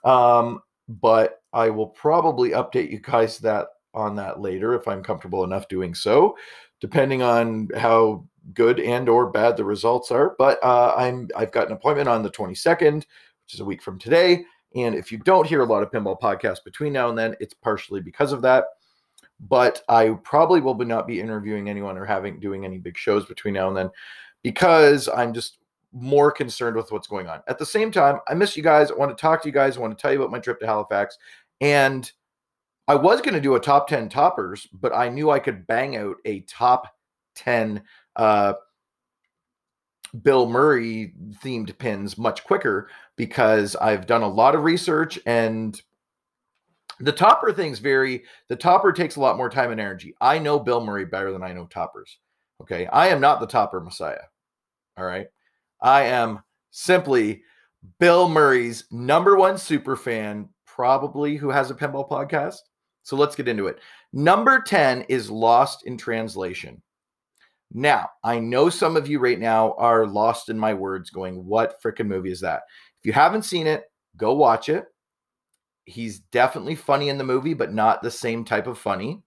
Um, 0.05 0.61
but 0.89 1.43
I 1.53 1.71
will 1.71 1.89
probably 1.89 2.51
update 2.51 2.91
you 2.91 3.01
guys 3.01 3.39
that 3.39 3.69
on 3.95 4.17
that 4.17 4.41
later 4.41 4.75
if 4.75 4.89
I'm 4.89 5.03
comfortable 5.03 5.45
enough 5.45 5.69
doing 5.69 5.95
so, 5.95 6.37
depending 6.81 7.23
on 7.23 7.69
how 7.77 8.27
good 8.53 8.81
and 8.81 9.09
or 9.09 9.31
bad 9.31 9.57
the 9.57 9.65
results 9.65 10.11
are. 10.11 10.35
But 10.39 10.63
uh, 10.63 10.95
I'm 10.97 11.29
I've 11.37 11.53
got 11.53 11.69
an 11.69 11.73
appointment 11.73 12.09
on 12.09 12.23
the 12.23 12.31
22nd, 12.31 12.97
which 12.97 13.55
is 13.55 13.61
a 13.61 13.65
week 13.65 13.83
from 13.83 13.99
today. 13.99 14.45
And 14.75 14.95
if 14.95 15.13
you 15.13 15.19
don't 15.19 15.47
hear 15.47 15.61
a 15.61 15.67
lot 15.67 15.83
of 15.83 15.91
pinball 15.91 16.21
podcasts 16.21 16.65
between 16.65 16.93
now 16.93 17.09
and 17.09 17.19
then, 17.19 17.37
it's 17.41 17.55
partially 17.55 18.01
because 18.01 18.33
of 18.33 18.43
that. 18.43 18.65
But 19.49 19.83
I 19.89 20.11
probably 20.23 20.61
will 20.61 20.75
not 20.75 21.07
be 21.07 21.21
interviewing 21.21 21.69
anyone 21.69 21.99
or 21.99 22.05
having 22.05 22.41
doing 22.41 22.65
any 22.65 22.79
big 22.79 22.97
shows 22.97 23.27
between 23.27 23.55
now 23.55 23.69
and 23.69 23.77
then 23.77 23.91
because 24.43 25.09
I'm 25.09 25.33
just 25.33 25.59
more 25.93 26.31
concerned 26.31 26.77
with 26.77 26.91
what's 26.93 27.07
going 27.07 27.29
on. 27.29 27.41
At 27.47 27.59
the 27.59 27.67
same 27.67 27.91
time, 27.91 28.21
I 28.29 28.35
miss 28.35 28.57
you 28.57 28.63
guys. 28.63 28.91
I 28.91 28.95
want 28.95 29.17
to 29.17 29.21
talk 29.21 29.43
to 29.43 29.49
you 29.49 29.53
guys. 29.53 29.77
I 29.77 29.81
want 29.81 29.97
to 29.97 30.01
tell 30.01 30.13
you 30.13 30.19
about 30.19 30.33
my 30.33 30.41
trip 30.41 30.61
to 30.61 30.67
Halifax. 30.67 31.19
And 31.61 32.11
I 32.87 32.95
was 32.97 33.21
going 33.21 33.35
to 33.35 33.41
do 33.41 33.55
a 33.55 33.61
top 33.61 33.89
10 33.89 34.09
toppers, 34.09 34.67
but 34.73 34.95
I 34.95 35.09
knew 35.09 35.31
I 35.31 35.39
could 35.39 35.67
bang 35.67 35.97
out 35.97 36.17
a 36.25 36.41
top 36.41 36.89
10 37.37 37.83
uh, 38.17 38.55
Bill 40.23 40.49
Murray 40.49 41.13
themed 41.43 41.77
pins 41.79 42.17
much 42.17 42.45
quicker 42.45 42.89
because 43.17 43.75
I've 43.77 44.07
done 44.07 44.23
a 44.23 44.29
lot 44.29 44.55
of 44.55 44.65
research 44.65 45.19
and 45.27 45.81
the 47.01 47.13
topper 47.13 47.53
thing's 47.53 47.81
vary. 47.81 48.23
the 48.49 48.57
topper 48.57 48.93
takes 48.93 49.17
a 49.17 49.21
lot 49.21 49.37
more 49.37 49.51
time 49.51 49.73
and 49.73 49.81
energy. 49.81 50.15
I 50.21 50.39
know 50.39 50.59
Bill 50.59 50.85
Murray 50.85 51.05
better 51.05 51.33
than 51.33 51.43
I 51.43 51.53
know 51.53 51.67
toppers. 51.67 52.19
Okay. 52.61 52.87
I 52.87 53.09
am 53.09 53.21
not 53.21 53.41
the 53.41 53.47
topper 53.47 53.81
messiah. 53.81 54.23
All 54.97 55.05
right. 55.05 55.27
I 55.81 56.03
am 56.05 56.41
simply 56.71 57.43
Bill 57.99 58.29
Murray's 58.29 58.85
number 58.91 59.37
one 59.37 59.59
super 59.59 59.97
fan, 59.97 60.49
probably 60.67 61.37
who 61.37 61.51
has 61.51 61.71
a 61.71 61.75
pinball 61.75 62.09
podcast. 62.09 62.59
So 63.03 63.17
let's 63.17 63.37
get 63.37 63.49
into 63.49 63.67
it. 63.67 63.81
Number 64.13 64.63
10 64.63 65.03
is 65.09 65.31
Lost 65.31 65.85
in 65.87 65.99
Translation. 65.99 66.81
Now, 67.77 68.11
I 68.23 68.39
know 68.39 68.71
some 68.71 68.97
of 68.97 69.09
you 69.09 69.19
right 69.19 69.39
now 69.39 69.75
are 69.75 70.07
lost 70.07 70.49
in 70.49 70.59
my 70.59 70.73
words 70.73 71.11
going, 71.11 71.45
What 71.45 71.83
freaking 71.83 72.07
movie 72.07 72.31
is 72.31 72.41
that? 72.41 72.63
If 73.01 73.07
you 73.07 73.13
haven't 73.13 73.43
seen 73.43 73.67
it, 73.67 73.85
go 74.17 74.33
watch 74.33 74.69
it. 74.69 74.87
He's 75.85 76.21
definitely 76.21 76.77
funny 76.77 77.09
in 77.09 77.19
the 77.19 77.25
movie, 77.25 77.53
but 77.53 77.75
not 77.75 78.01
the 78.01 78.13
same 78.13 78.45
type 78.45 78.69
of 78.69 78.79
funny. 78.79 79.23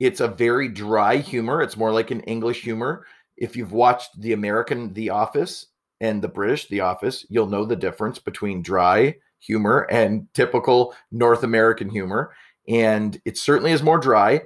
It's 0.00 0.20
a 0.20 0.26
very 0.26 0.68
dry 0.68 1.18
humor. 1.18 1.62
It's 1.62 1.76
more 1.76 1.92
like 1.92 2.10
an 2.10 2.22
English 2.22 2.62
humor. 2.62 3.06
If 3.36 3.56
you've 3.56 3.72
watched 3.72 4.20
the 4.20 4.32
American 4.32 4.92
The 4.92 5.10
Office 5.10 5.68
and 6.00 6.20
the 6.20 6.28
British 6.28 6.68
The 6.68 6.80
Office, 6.80 7.24
you'll 7.28 7.46
know 7.46 7.64
the 7.64 7.76
difference 7.76 8.18
between 8.18 8.62
dry 8.62 9.14
humor 9.38 9.86
and 9.90 10.26
typical 10.34 10.94
North 11.12 11.44
American 11.44 11.88
humor. 11.88 12.34
And 12.68 13.20
it 13.24 13.38
certainly 13.38 13.70
is 13.70 13.82
more 13.82 13.98
dry. 13.98 14.42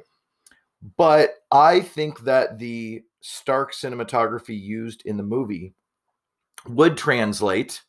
But 0.97 1.35
I 1.50 1.81
think 1.81 2.21
that 2.21 2.59
the 2.59 3.02
stark 3.21 3.73
cinematography 3.73 4.61
used 4.61 5.02
in 5.05 5.16
the 5.16 5.23
movie 5.23 5.75
would 6.69 6.97
translate 6.97 7.83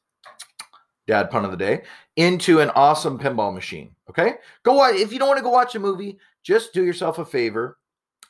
dad 1.08 1.30
pun 1.30 1.46
of 1.46 1.52
the 1.52 1.58
day 1.58 1.84
into 2.16 2.60
an 2.60 2.70
awesome 2.72 3.18
pinball 3.18 3.54
machine 3.54 3.96
okay? 4.10 4.36
Go 4.64 4.74
watch 4.74 4.96
if 4.96 5.14
you 5.14 5.20
don't 5.20 5.28
want 5.28 5.38
to 5.38 5.44
go 5.44 5.50
watch 5.50 5.76
a 5.76 5.80
movie 5.80 6.18
just 6.44 6.74
do 6.74 6.84
yourself 6.84 7.20
a 7.20 7.26
favor 7.26 7.78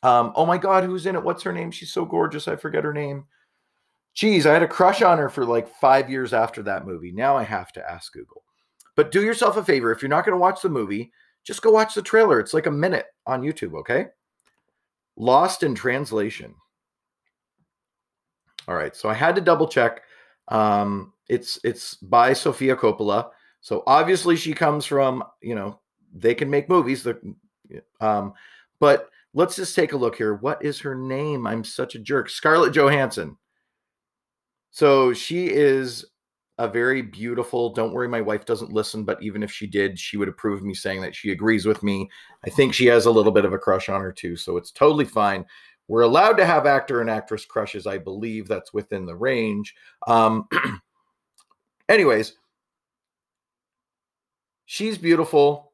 um 0.03 0.31
oh 0.35 0.45
my 0.45 0.57
god 0.57 0.83
who's 0.83 1.05
in 1.05 1.15
it? 1.15 1.23
What's 1.23 1.43
her 1.43 1.53
name? 1.53 1.71
She's 1.71 1.91
so 1.91 2.05
gorgeous 2.05 2.47
i 2.47 2.55
forget 2.55 2.83
her 2.83 2.93
name. 2.93 3.25
Geez, 4.13 4.45
i 4.45 4.53
had 4.53 4.63
a 4.63 4.67
crush 4.67 5.01
on 5.01 5.17
her 5.17 5.29
for 5.29 5.45
like 5.45 5.67
five 5.79 6.09
years 6.09 6.33
after 6.33 6.61
that 6.63 6.85
movie. 6.85 7.11
Now 7.11 7.37
i 7.37 7.43
have 7.43 7.71
to 7.73 7.89
ask 7.89 8.13
google. 8.13 8.43
But 8.95 9.11
do 9.11 9.23
yourself 9.23 9.57
a 9.57 9.63
favor 9.63 9.91
if 9.91 10.01
you're 10.01 10.09
not 10.09 10.25
going 10.25 10.35
to 10.35 10.41
watch 10.41 10.61
the 10.61 10.69
movie 10.69 11.11
just 11.43 11.61
go 11.61 11.71
watch 11.71 11.95
the 11.95 12.01
trailer. 12.01 12.39
It's 12.39 12.53
like 12.53 12.65
a 12.65 12.71
minute 12.71 13.05
on 13.25 13.41
youtube 13.41 13.73
okay 13.79 14.07
lost 15.17 15.63
in 15.63 15.75
translation 15.75 16.53
All 18.67 18.75
right, 18.75 18.95
so 18.95 19.09
I 19.09 19.13
had 19.13 19.35
to 19.35 19.41
double 19.41 19.67
check. 19.67 20.01
Um, 20.49 21.13
it's 21.29 21.59
it's 21.63 21.95
by 21.95 22.33
Sofia 22.33 22.75
Coppola. 22.75 23.29
So 23.61 23.83
obviously 23.87 24.35
she 24.35 24.53
comes 24.53 24.85
from 24.85 25.23
you 25.41 25.55
know 25.55 25.79
they 26.13 26.35
can 26.35 26.49
make 26.49 26.69
movies. 26.69 27.03
The 27.03 27.19
um, 27.99 28.33
but 28.79 29.09
let's 29.33 29.55
just 29.55 29.75
take 29.75 29.93
a 29.93 29.97
look 29.97 30.15
here. 30.15 30.35
What 30.35 30.63
is 30.63 30.79
her 30.79 30.95
name? 30.95 31.47
I'm 31.47 31.63
such 31.63 31.95
a 31.95 31.99
jerk. 31.99 32.29
Scarlett 32.29 32.73
Johansson. 32.73 33.37
So 34.71 35.13
she 35.13 35.47
is 35.47 36.05
a 36.57 36.67
very 36.67 37.01
beautiful. 37.01 37.69
Don't 37.69 37.93
worry, 37.93 38.07
my 38.07 38.21
wife 38.21 38.45
doesn't 38.45 38.73
listen, 38.73 39.03
but 39.03 39.21
even 39.21 39.43
if 39.43 39.51
she 39.51 39.67
did, 39.67 39.99
she 39.99 40.17
would 40.17 40.27
approve 40.27 40.59
of 40.59 40.65
me 40.65 40.73
saying 40.73 41.01
that 41.01 41.15
she 41.15 41.31
agrees 41.31 41.65
with 41.65 41.83
me. 41.83 42.09
I 42.45 42.49
think 42.49 42.73
she 42.73 42.87
has 42.87 43.05
a 43.05 43.11
little 43.11 43.31
bit 43.31 43.45
of 43.45 43.53
a 43.53 43.59
crush 43.59 43.89
on 43.89 44.01
her 44.01 44.11
too, 44.11 44.35
so 44.35 44.57
it's 44.57 44.71
totally 44.71 45.05
fine. 45.05 45.45
We're 45.87 46.01
allowed 46.01 46.33
to 46.33 46.45
have 46.45 46.65
actor 46.65 46.99
and 46.99 47.09
actress 47.09 47.45
crushes. 47.45 47.87
I 47.87 47.97
believe 47.97 48.47
that's 48.47 48.73
within 48.73 49.05
the 49.05 49.15
range. 49.15 49.73
Um, 50.07 50.47
anyways, 51.89 52.33
she's 54.65 54.97
beautiful. 54.97 55.71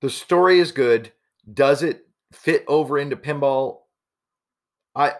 The 0.00 0.10
story 0.10 0.58
is 0.58 0.72
good. 0.72 1.12
Does 1.52 1.82
it 1.82 2.06
fit 2.32 2.64
over 2.66 2.98
into 2.98 3.16
pinball? 3.16 3.82
I 4.96 5.12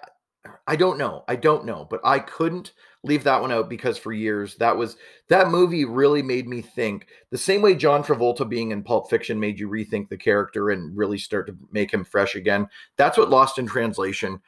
I 0.66 0.76
don't 0.76 0.98
know. 0.98 1.24
I 1.28 1.36
don't 1.36 1.64
know, 1.64 1.86
but 1.88 2.00
I 2.04 2.18
couldn't 2.18 2.72
leave 3.04 3.24
that 3.24 3.40
one 3.40 3.52
out 3.52 3.68
because 3.68 3.98
for 3.98 4.12
years 4.12 4.56
that 4.56 4.76
was 4.76 4.96
that 5.28 5.50
movie 5.50 5.84
really 5.84 6.22
made 6.22 6.48
me 6.48 6.62
think 6.62 7.06
the 7.30 7.38
same 7.38 7.62
way 7.62 7.74
John 7.74 8.02
Travolta 8.02 8.48
being 8.48 8.70
in 8.70 8.82
Pulp 8.82 9.10
Fiction 9.10 9.38
made 9.38 9.58
you 9.60 9.68
rethink 9.68 10.08
the 10.08 10.16
character 10.16 10.70
and 10.70 10.96
really 10.96 11.18
start 11.18 11.46
to 11.46 11.56
make 11.70 11.92
him 11.92 12.04
fresh 12.04 12.34
again. 12.34 12.66
That's 12.96 13.18
what 13.18 13.30
Lost 13.30 13.58
in 13.58 13.66
Translation 13.66 14.40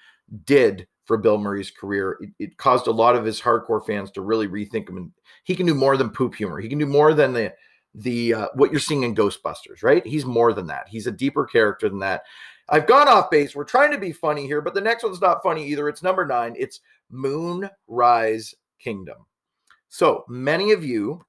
did 0.45 0.89
for 1.05 1.17
Bill 1.17 1.39
Murray's 1.39 1.71
career. 1.71 2.19
It, 2.21 2.31
it 2.39 2.57
caused 2.57 2.87
a 2.87 2.93
lot 2.93 3.15
of 3.15 3.25
his 3.25 3.41
hardcore 3.41 3.87
fans 3.87 4.11
to 4.13 4.23
really 4.23 4.49
rethink 4.49 4.89
him 4.89 4.97
and 4.97 5.13
he 5.45 5.55
can 5.55 5.67
do 5.67 5.75
more 5.75 5.97
than 5.97 6.11
poop 6.11 6.35
humor. 6.35 6.59
He 6.59 6.69
can 6.69 6.79
do 6.79 6.87
more 6.87 7.15
than 7.15 7.33
the 7.33 7.53
the 7.97 8.35
uh, 8.35 8.49
what 8.55 8.71
you're 8.71 8.81
seeing 8.81 9.03
in 9.03 9.15
Ghostbusters, 9.15 9.83
right? 9.83 10.07
He's 10.07 10.27
more 10.27 10.53
than 10.53 10.67
that. 10.67 10.87
He's 10.89 11.07
a 11.07 11.13
deeper 11.13 11.47
character 11.47 11.89
than 11.89 11.99
that. 12.01 12.23
I've 12.69 12.87
gone 12.87 13.09
off 13.09 13.31
base. 13.31 13.55
We're 13.55 13.65
trying 13.65 13.93
to 13.93 13.99
be 13.99 14.13
funny 14.13 14.47
here, 14.47 14.61
but 14.61 14.75
the 14.75 14.81
next 14.81 15.03
one's 15.03 15.21
not 15.21 15.43
funny 15.43 15.67
either. 15.67 15.89
It's 15.89 16.03
number 16.03 16.27
nine. 16.27 16.55
It's 16.59 16.81
Moonrise 17.11 18.55
Kingdom. 18.79 19.19
So 19.89 20.25
many 20.29 20.73
of 20.73 20.85
you 20.85 21.25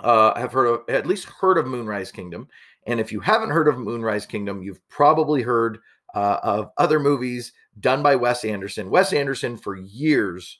uh, 0.00 0.38
have 0.38 0.52
heard 0.52 0.66
of, 0.66 0.80
at 0.88 1.06
least 1.06 1.26
heard 1.26 1.58
of 1.58 1.66
Moonrise 1.66 2.12
Kingdom. 2.12 2.48
And 2.86 3.00
if 3.00 3.12
you 3.12 3.20
haven't 3.20 3.50
heard 3.50 3.68
of 3.68 3.78
Moonrise 3.78 4.26
Kingdom, 4.26 4.62
you've 4.62 4.86
probably 4.88 5.42
heard 5.42 5.78
uh, 6.14 6.38
of 6.42 6.70
other 6.78 7.00
movies 7.00 7.52
done 7.80 8.02
by 8.02 8.16
Wes 8.16 8.44
Anderson. 8.44 8.90
Wes 8.90 9.12
Anderson, 9.12 9.56
for 9.56 9.76
years, 9.76 10.58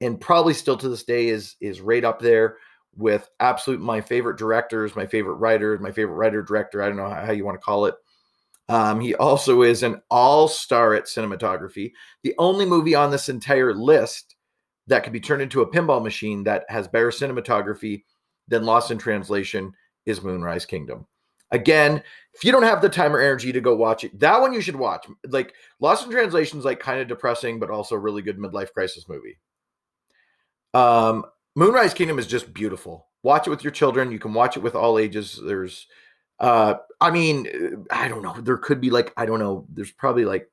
and 0.00 0.20
probably 0.20 0.54
still 0.54 0.76
to 0.78 0.88
this 0.88 1.04
day, 1.04 1.28
is 1.28 1.54
is 1.60 1.80
right 1.80 2.04
up 2.04 2.18
there 2.18 2.56
with 2.96 3.28
absolute 3.40 3.80
my 3.80 4.00
favorite 4.00 4.38
directors, 4.38 4.96
my 4.96 5.06
favorite 5.06 5.34
writers, 5.34 5.80
my 5.80 5.92
favorite 5.92 6.14
writer 6.14 6.42
director. 6.42 6.82
I 6.82 6.88
don't 6.88 6.96
know 6.96 7.08
how 7.08 7.32
you 7.32 7.44
want 7.44 7.60
to 7.60 7.64
call 7.64 7.86
it. 7.86 7.94
Um, 8.68 9.00
he 9.00 9.14
also 9.14 9.62
is 9.62 9.82
an 9.82 10.02
all 10.10 10.48
star 10.48 10.94
at 10.94 11.04
cinematography. 11.04 11.92
The 12.22 12.34
only 12.38 12.66
movie 12.66 12.94
on 12.94 13.10
this 13.10 13.28
entire 13.28 13.72
list 13.72 14.34
that 14.88 15.04
could 15.04 15.12
be 15.12 15.20
turned 15.20 15.42
into 15.42 15.62
a 15.62 15.70
pinball 15.70 16.02
machine 16.02 16.44
that 16.44 16.64
has 16.68 16.88
better 16.88 17.10
cinematography 17.10 18.04
than 18.48 18.64
Lost 18.64 18.90
in 18.90 18.98
Translation 18.98 19.72
is 20.04 20.22
Moonrise 20.22 20.66
Kingdom. 20.66 21.06
Again, 21.52 22.02
if 22.34 22.44
you 22.44 22.50
don't 22.50 22.64
have 22.64 22.82
the 22.82 22.88
time 22.88 23.14
or 23.14 23.20
energy 23.20 23.52
to 23.52 23.60
go 23.60 23.76
watch 23.76 24.02
it, 24.02 24.18
that 24.18 24.40
one 24.40 24.52
you 24.52 24.60
should 24.60 24.76
watch. 24.76 25.06
Like 25.28 25.54
Lost 25.80 26.04
in 26.04 26.10
Translation 26.10 26.58
is 26.58 26.64
like 26.64 26.80
kind 26.80 27.00
of 27.00 27.08
depressing, 27.08 27.60
but 27.60 27.70
also 27.70 27.94
really 27.94 28.22
good 28.22 28.38
midlife 28.38 28.72
crisis 28.72 29.08
movie. 29.08 29.38
Um, 30.74 31.24
Moonrise 31.56 31.94
Kingdom 31.94 32.18
is 32.18 32.26
just 32.26 32.52
beautiful. 32.52 33.08
Watch 33.22 33.46
it 33.46 33.50
with 33.50 33.64
your 33.64 33.72
children. 33.72 34.12
You 34.12 34.18
can 34.18 34.34
watch 34.34 34.56
it 34.56 34.62
with 34.62 34.76
all 34.76 34.98
ages. 34.98 35.40
There's 35.42 35.86
uh, 36.38 36.74
I 37.00 37.10
mean, 37.10 37.86
I 37.90 38.08
don't 38.08 38.22
know. 38.22 38.34
There 38.40 38.58
could 38.58 38.80
be 38.80 38.90
like, 38.90 39.12
I 39.16 39.24
don't 39.24 39.38
know. 39.38 39.66
There's 39.72 39.90
probably 39.90 40.26
like 40.26 40.50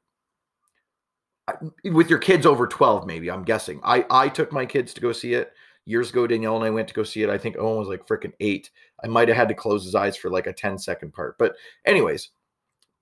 with 1.83 2.09
your 2.09 2.19
kids 2.19 2.45
over 2.45 2.65
12, 2.67 3.05
maybe. 3.05 3.29
I'm 3.29 3.43
guessing. 3.43 3.81
I 3.83 4.05
I 4.09 4.29
took 4.29 4.51
my 4.51 4.65
kids 4.65 4.93
to 4.93 5.01
go 5.01 5.11
see 5.11 5.33
it 5.33 5.51
years 5.85 6.09
ago. 6.09 6.25
Danielle 6.25 6.55
and 6.55 6.65
I 6.65 6.69
went 6.69 6.87
to 6.87 6.93
go 6.93 7.03
see 7.03 7.21
it. 7.21 7.29
I 7.29 7.37
think 7.37 7.57
Owen 7.57 7.79
was 7.79 7.89
like 7.89 8.07
freaking 8.07 8.33
eight. 8.39 8.71
I 9.03 9.07
might 9.07 9.27
have 9.27 9.37
had 9.37 9.49
to 9.49 9.53
close 9.53 9.83
his 9.83 9.95
eyes 9.95 10.15
for 10.15 10.29
like 10.29 10.47
a 10.47 10.53
10 10.53 10.77
second 10.77 11.13
part. 11.13 11.37
But, 11.37 11.55
anyways, 11.85 12.29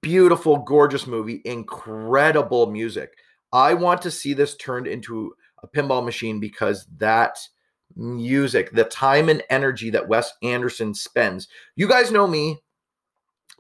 beautiful, 0.02 0.58
gorgeous 0.58 1.06
movie, 1.06 1.44
incredible 1.46 2.72
music. 2.72 3.14
I 3.54 3.76
want 3.76 4.02
to 4.02 4.12
see 4.12 4.34
this 4.34 4.56
turned 4.56 4.88
into 4.88 5.36
a 5.62 5.68
pinball 5.68 6.04
machine 6.04 6.40
because 6.40 6.88
that 6.98 7.38
music, 7.96 8.72
the 8.72 8.84
time 8.86 9.30
and 9.30 9.44
energy 9.50 9.90
that 9.90 10.08
Wes 10.08 10.34
Anderson 10.44 10.94
spends. 10.94 11.48
You 11.76 11.88
guys 11.88 12.12
know 12.12 12.28
me. 12.28 12.58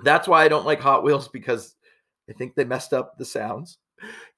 That's 0.04 0.28
why 0.28 0.44
I 0.44 0.48
don't 0.48 0.66
like 0.66 0.80
Hot 0.82 1.04
Wheels 1.04 1.28
because 1.28 1.76
I 2.30 2.34
think 2.34 2.56
they 2.56 2.66
messed 2.66 2.94
up 2.94 3.18
the 3.18 3.26
sounds. 3.26 3.78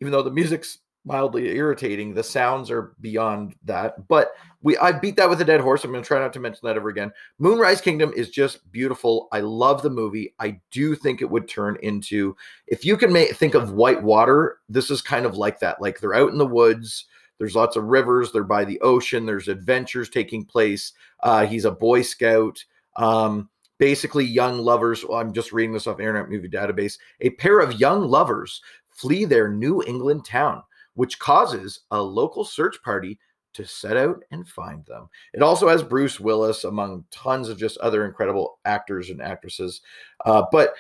Even 0.02 0.12
though 0.12 0.24
the 0.24 0.32
music's 0.32 0.80
mildly 1.06 1.56
irritating, 1.56 2.14
the 2.14 2.24
sounds 2.24 2.72
are 2.72 2.96
beyond 3.02 3.56
that. 3.64 4.08
But 4.08 4.34
we 4.62 4.78
I 4.78 4.92
beat 4.92 5.16
that 5.18 5.30
with 5.30 5.42
a 5.42 5.46
dead 5.46 5.62
horse. 5.62 5.84
I'm 5.84 5.92
going 5.92 6.04
to 6.04 6.08
try 6.08 6.20
not 6.20 6.34
to 6.34 6.40
mention 6.40 6.62
that 6.64 6.76
ever 6.76 6.90
again. 6.90 7.12
Moonrise 7.40 7.82
Kingdom 7.82 8.14
is 8.16 8.30
just 8.30 8.70
beautiful. 8.72 9.28
I 9.32 9.42
love 9.42 9.82
the 9.82 9.90
movie. 9.90 10.34
I 10.40 10.60
do 10.72 10.96
think 10.96 11.22
it 11.22 11.30
would 11.30 11.48
turn 11.48 11.78
into 11.82 12.36
if 12.68 12.86
you 12.86 12.98
can 12.98 13.12
make 13.12 13.36
think 13.36 13.54
of 13.54 13.74
white 13.74 14.02
water, 14.02 14.60
this 14.70 14.90
is 14.90 15.02
kind 15.02 15.26
of 15.26 15.38
like 15.38 15.60
that. 15.60 15.82
Like 15.82 16.00
they're 16.00 16.16
out 16.16 16.32
in 16.32 16.38
the 16.38 16.46
woods. 16.46 17.06
There's 17.38 17.56
lots 17.56 17.76
of 17.76 17.86
rivers. 17.86 18.32
They're 18.32 18.44
by 18.44 18.66
the 18.66 18.80
ocean. 18.82 19.26
There's 19.26 19.48
adventures 19.48 20.10
taking 20.10 20.46
place. 20.46 20.94
Uh, 21.22 21.46
he's 21.46 21.66
a 21.66 21.72
Boy 21.72 22.02
Scout. 22.02 22.64
Um, 22.96 23.50
basically 23.80 24.26
young 24.26 24.60
lovers. 24.60 25.04
Well, 25.04 25.20
I'm 25.20 25.34
just 25.34 25.52
reading 25.52 25.74
this 25.74 25.88
off 25.88 26.00
Internet 26.00 26.30
Movie 26.30 26.50
Database. 26.50 26.98
A 27.22 27.32
pair 27.32 27.60
of 27.60 27.80
young 27.80 28.08
lovers 28.08 28.62
flee 28.92 29.26
their 29.26 29.50
New 29.50 29.84
England 29.84 30.26
town, 30.26 30.62
which 30.94 31.20
causes 31.20 31.82
a 31.92 32.02
local 32.02 32.46
search 32.46 32.82
party 32.84 33.20
to 33.54 33.66
set 33.66 33.98
out 33.98 34.24
and 34.32 34.48
find 34.48 34.86
them. 34.86 35.10
It 35.34 35.42
also 35.42 35.68
has 35.68 35.84
Bruce 35.84 36.20
Willis, 36.20 36.64
among 36.64 37.06
tons 37.12 37.50
of 37.50 37.58
just 37.58 37.78
other 37.80 38.06
incredible 38.06 38.60
actors 38.66 39.10
and 39.10 39.22
actresses. 39.22 39.82
Uh, 40.26 40.44
but 40.52 40.74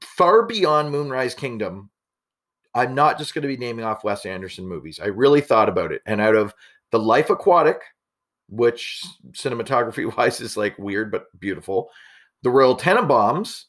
far 0.00 0.44
beyond 0.44 0.90
Moonrise 0.90 1.34
Kingdom, 1.34 1.90
I'm 2.74 2.94
not 2.94 3.18
just 3.18 3.34
going 3.34 3.42
to 3.42 3.48
be 3.48 3.56
naming 3.56 3.84
off 3.84 4.04
Wes 4.04 4.26
Anderson 4.26 4.66
movies. 4.66 4.98
I 5.00 5.06
really 5.06 5.40
thought 5.40 5.68
about 5.68 5.92
it. 5.92 6.02
And 6.06 6.20
out 6.20 6.34
of 6.34 6.54
The 6.90 6.98
Life 6.98 7.30
Aquatic, 7.30 7.80
which 8.48 9.02
cinematography 9.32 10.16
wise 10.16 10.40
is 10.42 10.56
like 10.56 10.78
weird 10.78 11.10
but 11.10 11.26
beautiful, 11.38 11.90
the 12.42 12.50
Royal 12.50 12.76
Tenenbaums 12.76 13.64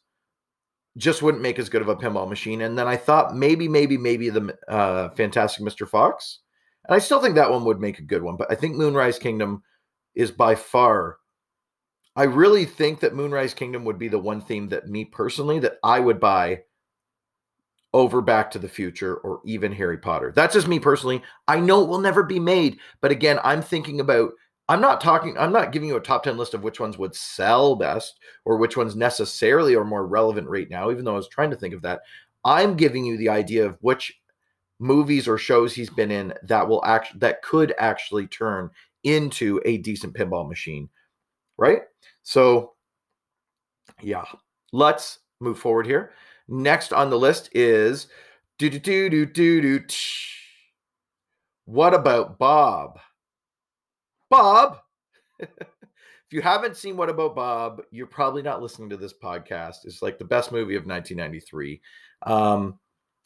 just 0.97 1.21
wouldn't 1.21 1.43
make 1.43 1.59
as 1.59 1.69
good 1.69 1.81
of 1.81 1.89
a 1.89 1.95
pinball 1.95 2.27
machine. 2.27 2.61
And 2.61 2.77
then 2.77 2.87
I 2.87 2.97
thought 2.97 3.35
maybe, 3.35 3.67
maybe, 3.67 3.97
maybe 3.97 4.29
the 4.29 4.57
uh, 4.67 5.09
Fantastic 5.09 5.63
Mr. 5.63 5.87
Fox. 5.87 6.39
And 6.87 6.95
I 6.95 6.99
still 6.99 7.21
think 7.21 7.35
that 7.35 7.51
one 7.51 7.65
would 7.65 7.79
make 7.79 7.99
a 7.99 8.03
good 8.03 8.23
one. 8.23 8.37
But 8.37 8.51
I 8.51 8.55
think 8.55 8.75
Moonrise 8.75 9.19
Kingdom 9.19 9.63
is 10.13 10.31
by 10.31 10.55
far. 10.55 11.17
I 12.15 12.23
really 12.23 12.65
think 12.65 13.01
that 13.01 13.13
Moonrise 13.13 13.53
Kingdom 13.53 13.83
would 13.85 13.99
be 13.99 14.07
the 14.07 14.19
one 14.19 14.39
theme 14.39 14.69
that 14.69 14.87
me 14.87 15.03
personally 15.03 15.59
that 15.59 15.77
I 15.83 15.99
would 15.99 16.19
buy 16.19 16.61
over 17.95 18.21
Back 18.21 18.51
to 18.51 18.59
the 18.59 18.67
Future 18.67 19.15
or 19.15 19.39
even 19.45 19.71
Harry 19.71 19.97
Potter. 19.97 20.33
That's 20.35 20.53
just 20.53 20.67
me 20.67 20.79
personally. 20.79 21.23
I 21.47 21.61
know 21.61 21.81
it 21.81 21.87
will 21.87 22.01
never 22.01 22.23
be 22.23 22.41
made, 22.41 22.77
but 22.99 23.09
again, 23.09 23.39
I'm 23.41 23.61
thinking 23.61 24.01
about 24.01 24.33
I'm 24.67 24.81
not 24.81 24.99
talking, 24.99 25.37
I'm 25.37 25.53
not 25.53 25.71
giving 25.71 25.87
you 25.87 25.95
a 25.95 26.01
top 26.01 26.23
10 26.23 26.37
list 26.37 26.53
of 26.53 26.63
which 26.63 26.79
ones 26.79 26.97
would 26.97 27.15
sell 27.15 27.75
best 27.75 28.19
or 28.43 28.57
which 28.57 28.75
ones 28.75 28.97
necessarily 28.97 29.75
are 29.75 29.85
more 29.85 30.05
relevant 30.05 30.49
right 30.49 30.69
now, 30.69 30.91
even 30.91 31.05
though 31.05 31.13
I 31.13 31.17
was 31.17 31.29
trying 31.29 31.51
to 31.51 31.55
think 31.55 31.73
of 31.73 31.83
that. 31.83 32.01
I'm 32.43 32.75
giving 32.75 33.05
you 33.05 33.15
the 33.15 33.29
idea 33.29 33.65
of 33.65 33.77
which 33.79 34.19
movies 34.79 35.25
or 35.25 35.37
shows 35.37 35.73
he's 35.73 35.89
been 35.89 36.11
in 36.11 36.33
that 36.43 36.67
will 36.67 36.83
act 36.83 37.17
that 37.19 37.43
could 37.43 37.73
actually 37.77 38.27
turn 38.27 38.69
into 39.03 39.61
a 39.63 39.77
decent 39.77 40.13
pinball 40.13 40.49
machine. 40.49 40.89
Right? 41.57 41.83
So 42.23 42.73
yeah, 44.01 44.25
let's 44.73 45.19
move 45.39 45.59
forward 45.59 45.85
here. 45.85 46.11
Next 46.47 46.93
on 46.93 47.09
the 47.09 47.17
list 47.17 47.49
is 47.53 48.07
do 48.57 48.69
do 48.69 48.79
do 48.79 49.09
do 49.09 49.25
do 49.25 49.61
do. 49.79 49.85
What 51.65 51.93
about 51.93 52.37
Bob? 52.37 52.99
Bob. 54.29 54.79
if 55.39 55.49
you 56.31 56.41
haven't 56.41 56.77
seen 56.77 56.95
What 56.95 57.09
About 57.09 57.35
Bob, 57.35 57.81
you're 57.91 58.05
probably 58.05 58.41
not 58.41 58.61
listening 58.61 58.89
to 58.89 58.97
this 58.97 59.13
podcast. 59.13 59.85
It's 59.85 60.01
like 60.01 60.19
the 60.19 60.25
best 60.25 60.51
movie 60.51 60.75
of 60.75 60.85
1993. 60.85 61.81
Um, 62.23 62.79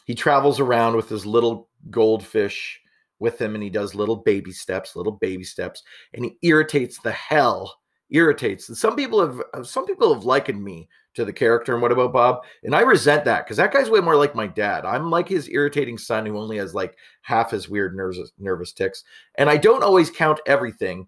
he 0.05 0.15
travels 0.15 0.59
around 0.59 0.95
with 0.95 1.09
his 1.09 1.25
little 1.25 1.69
goldfish 1.89 2.79
with 3.19 3.39
him 3.39 3.53
and 3.53 3.63
he 3.63 3.69
does 3.69 3.93
little 3.93 4.15
baby 4.15 4.51
steps, 4.51 4.95
little 4.95 5.17
baby 5.21 5.43
steps, 5.43 5.83
and 6.13 6.25
he 6.25 6.37
irritates 6.41 6.99
the 6.99 7.11
hell 7.11 7.75
irritates. 8.09 8.69
And 8.69 8.77
some 8.77 8.95
people 8.95 9.19
have 9.25 9.41
uh, 9.53 9.63
some 9.63 9.85
people 9.85 10.13
have 10.13 10.23
likened 10.23 10.63
me 10.63 10.87
to 11.15 11.25
the 11.25 11.33
character 11.33 11.73
and 11.73 11.81
what 11.81 11.91
about 11.91 12.13
Bob? 12.13 12.43
And 12.63 12.75
I 12.75 12.81
resent 12.81 13.25
that 13.25 13.45
because 13.45 13.57
that 13.57 13.73
guy's 13.73 13.89
way 13.89 13.99
more 13.99 14.15
like 14.15 14.35
my 14.35 14.47
dad. 14.47 14.85
I'm 14.85 15.09
like 15.09 15.27
his 15.27 15.49
irritating 15.49 15.97
son 15.97 16.25
who 16.25 16.37
only 16.37 16.57
has 16.57 16.73
like 16.73 16.95
half 17.21 17.51
his 17.51 17.69
weird 17.69 17.95
nervous 17.95 18.31
nervous 18.37 18.73
ticks. 18.73 19.03
And 19.35 19.49
I 19.49 19.57
don't 19.57 19.83
always 19.83 20.11
count 20.11 20.39
everything, 20.45 21.07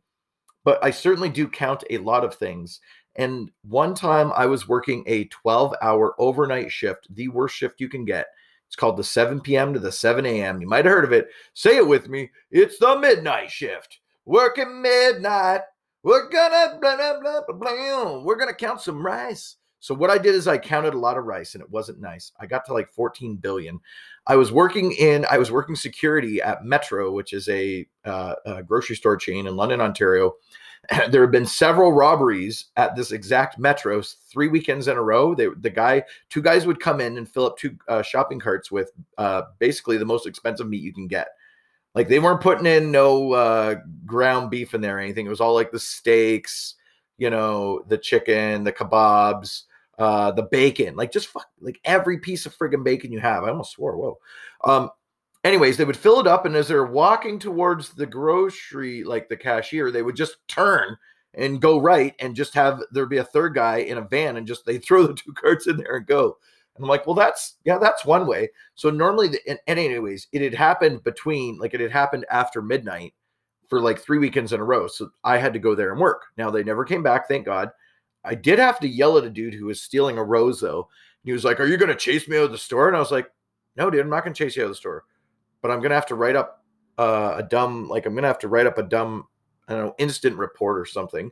but 0.63 0.83
I 0.83 0.91
certainly 0.91 1.29
do 1.29 1.47
count 1.47 1.83
a 1.89 1.97
lot 1.99 2.23
of 2.23 2.35
things. 2.35 2.79
And 3.15 3.51
one 3.63 3.93
time 3.93 4.31
I 4.35 4.45
was 4.45 4.67
working 4.67 5.03
a 5.05 5.25
12 5.25 5.75
hour 5.81 6.15
overnight 6.17 6.71
shift, 6.71 7.07
the 7.13 7.27
worst 7.27 7.55
shift 7.55 7.81
you 7.81 7.89
can 7.89 8.05
get. 8.05 8.27
It's 8.67 8.75
called 8.77 8.95
the 8.95 9.03
7 9.03 9.41
p.m. 9.41 9.73
to 9.73 9.79
the 9.79 9.91
7 9.91 10.25
a.m. 10.25 10.61
You 10.61 10.67
might 10.67 10.85
have 10.85 10.93
heard 10.93 11.03
of 11.03 11.11
it. 11.11 11.27
Say 11.53 11.75
it 11.75 11.85
with 11.85 12.07
me. 12.07 12.31
It's 12.51 12.79
the 12.79 12.97
midnight 12.97 13.51
shift. 13.51 13.99
Working 14.23 14.81
midnight. 14.81 15.61
We're 16.03 16.29
gonna 16.29 16.79
blah, 16.79 16.95
blah, 16.95 17.19
blah, 17.19 17.41
blah, 17.47 17.55
blah. 17.55 18.23
We're 18.23 18.37
gonna 18.37 18.53
count 18.53 18.81
some 18.81 19.05
rice. 19.05 19.57
So 19.81 19.95
what 19.95 20.11
I 20.11 20.19
did 20.19 20.35
is 20.35 20.47
I 20.47 20.59
counted 20.59 20.93
a 20.93 20.99
lot 20.99 21.17
of 21.17 21.25
rice 21.25 21.55
and 21.55 21.63
it 21.63 21.69
wasn't 21.69 21.99
nice. 21.99 22.31
I 22.39 22.45
got 22.45 22.65
to 22.65 22.73
like 22.73 22.93
14 22.93 23.37
billion. 23.37 23.79
I 24.27 24.35
was 24.35 24.51
working 24.51 24.91
in 24.91 25.25
I 25.29 25.39
was 25.39 25.51
working 25.51 25.75
security 25.75 26.39
at 26.39 26.63
Metro, 26.63 27.11
which 27.11 27.33
is 27.33 27.49
a, 27.49 27.87
uh, 28.05 28.35
a 28.45 28.63
grocery 28.63 28.95
store 28.95 29.17
chain 29.17 29.47
in 29.47 29.55
London, 29.55 29.81
Ontario. 29.81 30.35
there 31.09 31.23
have 31.23 31.31
been 31.31 31.47
several 31.47 31.93
robberies 31.93 32.65
at 32.77 32.95
this 32.95 33.11
exact 33.11 33.57
Metro 33.57 34.03
three 34.31 34.49
weekends 34.49 34.87
in 34.87 34.97
a 34.97 35.01
row. 35.01 35.33
They, 35.33 35.47
the 35.59 35.71
guy, 35.71 36.03
two 36.29 36.43
guys 36.43 36.67
would 36.67 36.79
come 36.79 37.01
in 37.01 37.17
and 37.17 37.27
fill 37.27 37.47
up 37.47 37.57
two 37.57 37.75
uh, 37.87 38.03
shopping 38.03 38.39
carts 38.39 38.71
with 38.71 38.91
uh, 39.17 39.43
basically 39.57 39.97
the 39.97 40.05
most 40.05 40.27
expensive 40.27 40.69
meat 40.69 40.83
you 40.83 40.93
can 40.93 41.07
get. 41.07 41.29
Like 41.93 42.07
they 42.07 42.19
weren't 42.19 42.41
putting 42.41 42.65
in 42.65 42.91
no 42.91 43.33
uh, 43.33 43.75
ground 44.05 44.49
beef 44.49 44.73
in 44.73 44.81
there 44.81 44.97
or 44.97 45.01
anything. 45.01 45.25
It 45.25 45.29
was 45.29 45.41
all 45.41 45.53
like 45.53 45.71
the 45.71 45.79
steaks, 45.79 46.75
you 47.17 47.29
know, 47.29 47.83
the 47.87 47.97
chicken, 47.97 48.63
the 48.63 48.71
kebabs, 48.71 49.63
uh, 49.99 50.31
the 50.31 50.43
bacon, 50.43 50.95
like 50.95 51.11
just 51.11 51.27
fuck, 51.27 51.47
like 51.59 51.79
every 51.85 52.17
piece 52.17 52.45
of 52.45 52.57
friggin' 52.57 52.83
bacon 52.83 53.11
you 53.11 53.19
have. 53.19 53.43
I 53.43 53.49
almost 53.49 53.73
swore, 53.73 53.97
whoa. 53.97 54.17
Um, 54.63 54.89
anyways, 55.43 55.77
they 55.77 55.85
would 55.85 55.97
fill 55.97 56.19
it 56.19 56.27
up, 56.27 56.45
and 56.45 56.55
as 56.55 56.67
they're 56.67 56.85
walking 56.85 57.37
towards 57.37 57.89
the 57.89 58.05
grocery, 58.05 59.03
like 59.03 59.29
the 59.29 59.37
cashier, 59.37 59.91
they 59.91 60.01
would 60.01 60.15
just 60.15 60.37
turn 60.47 60.97
and 61.33 61.61
go 61.61 61.79
right 61.79 62.15
and 62.19 62.35
just 62.35 62.53
have 62.53 62.81
there'd 62.91 63.09
be 63.09 63.17
a 63.17 63.23
third 63.23 63.53
guy 63.53 63.77
in 63.77 63.97
a 63.97 64.07
van 64.07 64.37
and 64.37 64.47
just 64.47 64.65
they 64.65 64.77
throw 64.77 65.07
the 65.07 65.13
two 65.13 65.33
carts 65.35 65.67
in 65.67 65.77
there 65.77 65.97
and 65.97 66.07
go. 66.07 66.37
And 66.75 66.85
I'm 66.85 66.89
like, 66.89 67.05
well, 67.05 67.15
that's 67.15 67.57
yeah, 67.65 67.77
that's 67.77 68.05
one 68.05 68.25
way. 68.25 68.49
So 68.75 68.89
normally, 68.89 69.27
the, 69.29 69.39
and, 69.47 69.59
and 69.67 69.77
anyways, 69.77 70.27
it 70.31 70.41
had 70.41 70.53
happened 70.53 71.03
between 71.03 71.57
like 71.57 71.73
it 71.73 71.79
had 71.81 71.91
happened 71.91 72.25
after 72.29 72.61
midnight 72.61 73.13
for 73.67 73.81
like 73.81 73.99
three 73.99 74.17
weekends 74.17 74.53
in 74.53 74.59
a 74.59 74.63
row. 74.63 74.87
So 74.87 75.09
I 75.23 75.37
had 75.37 75.53
to 75.53 75.59
go 75.59 75.75
there 75.75 75.91
and 75.91 75.99
work. 75.99 76.23
Now 76.37 76.49
they 76.49 76.63
never 76.63 76.83
came 76.85 77.03
back, 77.03 77.27
thank 77.27 77.45
God. 77.45 77.69
I 78.23 78.35
did 78.35 78.59
have 78.59 78.79
to 78.81 78.87
yell 78.87 79.17
at 79.17 79.23
a 79.23 79.29
dude 79.29 79.53
who 79.53 79.65
was 79.65 79.81
stealing 79.81 80.17
a 80.17 80.23
rose 80.23 80.59
though. 80.59 80.79
And 80.79 81.29
He 81.29 81.31
was 81.31 81.45
like, 81.45 81.59
"Are 81.59 81.65
you 81.65 81.77
going 81.77 81.89
to 81.89 81.95
chase 81.95 82.27
me 82.27 82.37
out 82.37 82.45
of 82.45 82.51
the 82.51 82.57
store?" 82.57 82.87
And 82.87 82.95
I 82.95 82.99
was 82.99 83.11
like, 83.11 83.29
"No, 83.75 83.89
dude, 83.89 84.01
I'm 84.01 84.09
not 84.09 84.23
going 84.23 84.33
to 84.33 84.37
chase 84.43 84.55
you 84.55 84.63
out 84.63 84.65
of 84.65 84.71
the 84.71 84.75
store, 84.75 85.05
but 85.61 85.71
I'm 85.71 85.79
going 85.79 85.89
to 85.89 85.95
have 85.95 86.05
to 86.07 86.15
write 86.15 86.35
up 86.35 86.63
uh, 86.97 87.35
a 87.37 87.43
dumb 87.43 87.87
like 87.87 88.05
I'm 88.05 88.13
going 88.13 88.23
to 88.23 88.27
have 88.27 88.39
to 88.39 88.47
write 88.47 88.67
up 88.67 88.77
a 88.77 88.83
dumb 88.83 89.25
I 89.67 89.73
don't 89.73 89.85
know 89.87 89.95
instant 89.97 90.37
report 90.37 90.79
or 90.79 90.85
something." 90.85 91.31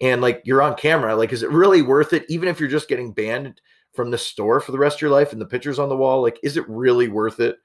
And 0.00 0.22
like 0.22 0.40
you're 0.44 0.62
on 0.62 0.76
camera, 0.76 1.14
like 1.14 1.32
is 1.32 1.42
it 1.42 1.50
really 1.50 1.82
worth 1.82 2.12
it? 2.12 2.24
Even 2.28 2.48
if 2.48 2.58
you're 2.58 2.68
just 2.68 2.88
getting 2.88 3.12
banned 3.12 3.60
from 3.92 4.10
the 4.10 4.18
store 4.18 4.60
for 4.60 4.72
the 4.72 4.78
rest 4.78 4.98
of 4.98 5.02
your 5.02 5.10
life 5.10 5.32
and 5.32 5.40
the 5.40 5.46
pictures 5.46 5.78
on 5.78 5.88
the 5.88 5.96
wall, 5.96 6.22
like 6.22 6.38
is 6.42 6.56
it 6.56 6.68
really 6.68 7.08
worth 7.08 7.40
it? 7.40 7.56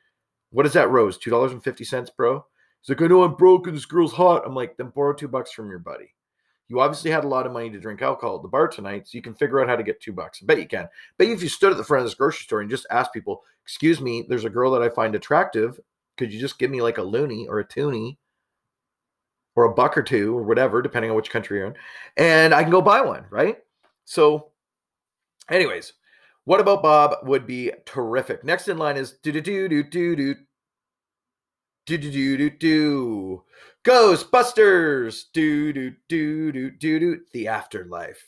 What 0.52 0.66
is 0.66 0.74
that 0.74 0.90
rose? 0.90 1.18
Two 1.18 1.30
dollars 1.30 1.52
and 1.52 1.64
fifty 1.64 1.84
cents, 1.84 2.10
bro. 2.10 2.46
He's 2.82 2.90
like, 2.90 3.02
I 3.02 3.08
know 3.08 3.24
I'm 3.24 3.36
broke 3.36 3.66
this 3.66 3.86
girl's 3.86 4.14
hot. 4.14 4.44
I'm 4.46 4.56
like, 4.56 4.78
then 4.78 4.90
borrow 4.90 5.14
two 5.14 5.28
bucks 5.28 5.52
from 5.52 5.70
your 5.70 5.80
buddy. 5.80 6.14
You 6.68 6.80
obviously 6.80 7.12
had 7.12 7.24
a 7.24 7.28
lot 7.28 7.46
of 7.46 7.52
money 7.52 7.70
to 7.70 7.80
drink 7.80 8.02
alcohol 8.02 8.38
at 8.38 8.42
the 8.42 8.48
bar 8.48 8.68
tonight, 8.68 9.08
so 9.08 9.16
you 9.16 9.22
can 9.22 9.36
figure 9.36 9.62
out 9.62 9.68
how 9.68 9.76
to 9.76 9.84
get 9.84 10.02
two 10.02 10.14
bucks. 10.14 10.40
I 10.42 10.46
bet 10.46 10.58
you 10.58 10.68
can. 10.68 10.88
Bet 11.18 11.28
if 11.30 11.44
you 11.44 11.50
stood 11.50 11.72
at 11.72 11.78
the 11.78 11.84
front 11.84 12.02
of 12.02 12.08
this 12.08 12.16
grocery 12.16 12.44
store 12.44 12.62
and 12.62 12.70
just 12.70 12.88
asked 12.90 13.14
people, 13.14 13.44
"Excuse 13.64 14.02
me, 14.02 14.26
there's 14.28 14.46
a 14.46 14.50
girl 14.50 14.72
that 14.72 14.82
I 14.82 14.90
find 14.90 15.14
attractive. 15.14 15.80
Could 16.18 16.34
you 16.34 16.40
just 16.40 16.58
give 16.58 16.72
me 16.72 16.82
like 16.82 16.98
a 16.98 17.04
loony 17.04 17.48
or 17.48 17.60
a 17.60 17.68
toonie 17.68 18.18
or 19.56 19.66
a 19.66 19.74
buck 19.74 19.98
or 19.98 20.04
two 20.04 20.36
or 20.36 20.44
whatever, 20.44 20.82
depending 20.82 21.12
on 21.12 21.18
which 21.18 21.30
country 21.30 21.60
you're 21.60 21.68
in, 21.68 21.76
and 22.18 22.54
I 22.54 22.64
can 22.64 22.72
go 22.72 22.82
buy 22.82 23.02
one, 23.02 23.26
right?" 23.30 23.58
So, 24.06 24.52
anyways, 25.50 25.94
what 26.46 26.60
about 26.60 26.84
Bob 26.84 27.28
would 27.28 27.46
be 27.46 27.72
terrific. 27.86 28.44
Next 28.44 28.68
in 28.68 28.78
line 28.78 28.98
is 28.98 29.14
do 29.24 29.32
do 29.32 29.42
do 29.42 29.68
do 29.68 29.84
do 29.84 30.16
do 30.16 30.36
do 31.86 31.98
do 31.98 32.12
do 32.12 32.38
do 32.38 32.50
do 32.50 33.44
Ghostbusters. 33.84 35.26
Do 35.34 35.74
do 35.74 35.92
do 36.10 36.52
do 36.52 36.72
do 36.72 37.00
do. 37.00 37.20
The 37.34 37.48
Afterlife. 37.48 38.24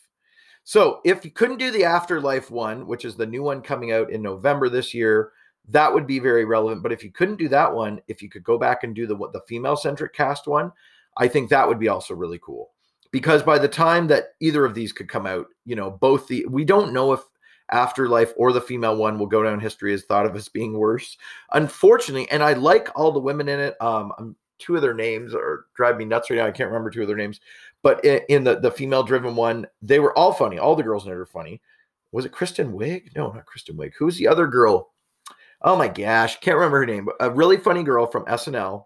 So 0.63 0.99
if 1.06 1.23
you 1.23 1.32
couldn't 1.32 1.60
do 1.60 1.71
the 1.71 1.86
Afterlife 1.86 2.51
one, 2.51 2.86
which 2.86 3.06
is 3.06 3.15
the 3.15 3.25
new 3.25 3.41
one 3.41 3.62
coming 3.62 3.91
out 3.91 4.12
in 4.12 4.21
November 4.21 4.67
this 4.67 4.93
year, 4.93 5.32
that 5.69 5.93
would 5.93 6.06
be 6.06 6.19
very 6.19 6.45
relevant. 6.45 6.84
But 6.84 6.91
if 6.91 7.03
you 7.03 7.12
couldn't 7.12 7.39
do 7.39 7.47
that 7.49 7.73
one, 7.73 8.01
if 8.08 8.21
you 8.21 8.30
could 8.30 8.43
go 8.43 8.58
back 8.58 8.84
and 8.84 8.95
do 8.95 9.08
the 9.08 9.15
what 9.15 9.34
the 9.34 9.41
female 9.47 9.75
centric 9.75 10.13
cast 10.13 10.47
one, 10.47 10.71
I 11.17 11.27
think 11.27 11.49
that 11.49 11.67
would 11.67 11.80
be 11.80 11.88
also 11.88 12.13
really 12.13 12.39
cool. 12.41 12.71
Because 13.12 13.41
by 13.41 13.58
the 13.58 13.67
time 13.67 14.08
that 14.08 14.34
either 14.39 14.65
of 14.65 14.75
these 14.75 14.91
could 14.91 15.08
come 15.08 15.25
out, 15.25 15.47
you 15.65 15.75
know, 15.75 15.89
both 15.89 16.27
the 16.27 16.45
we 16.47 16.65
don't 16.65 16.93
know 16.93 17.13
if 17.13 17.21
Afterlife 17.71 18.34
or 18.38 18.53
the 18.53 18.62
female 18.62 18.95
one 18.95 19.19
will 19.19 19.27
go 19.27 19.43
down 19.43 19.60
history 19.60 19.93
as 19.93 20.03
thought 20.03 20.25
of 20.25 20.36
as 20.36 20.47
being 20.47 20.77
worse. 20.77 21.17
Unfortunately, 21.51 22.30
and 22.32 22.41
I 22.41 22.53
like 22.53 22.89
all 22.95 23.12
the 23.12 23.19
women 23.19 23.49
in 23.49 23.60
it. 23.60 23.82
Um, 23.82 24.12
I'm 24.17 24.36
two 24.60 24.75
of 24.75 24.82
their 24.82 24.93
names 24.93 25.34
are 25.34 25.65
drive 25.75 25.97
me 25.97 26.06
nuts 26.06 26.30
right 26.30 26.38
now. 26.38 26.45
I 26.45 26.51
can't 26.51 26.69
remember 26.69 26.89
two 26.89 27.01
of 27.01 27.08
their 27.08 27.17
names, 27.17 27.39
but 27.84 28.03
in, 28.03 28.21
in 28.30 28.43
the 28.43 28.60
the 28.60 28.71
female 28.71 29.03
driven 29.03 29.36
one, 29.36 29.67
they 29.82 29.99
were 29.99 30.17
all 30.17 30.34
funny. 30.34 30.58
All 30.58 30.75
the 30.75 30.84
girls 30.84 31.06
in 31.06 31.12
it 31.12 31.15
are 31.15 31.25
funny. 31.25 31.62
Was 32.12 32.25
it 32.25 32.32
Kristen 32.32 32.73
Wiig? 32.73 33.15
No, 33.15 33.32
not 33.32 33.45
Kristen 33.45 33.75
Wiig. 33.75 33.91
Who's 33.97 34.17
the 34.17 34.27
other 34.27 34.47
girl? 34.47 34.93
Oh 35.62 35.75
my 35.75 35.88
gosh, 35.88 36.39
can't 36.39 36.58
remember 36.58 36.80
her 36.80 36.86
name. 36.86 37.10
A 37.19 37.30
really 37.30 37.58
funny 37.58 37.84
girl 37.84 38.06
from 38.06 38.25
SNL 38.25 38.86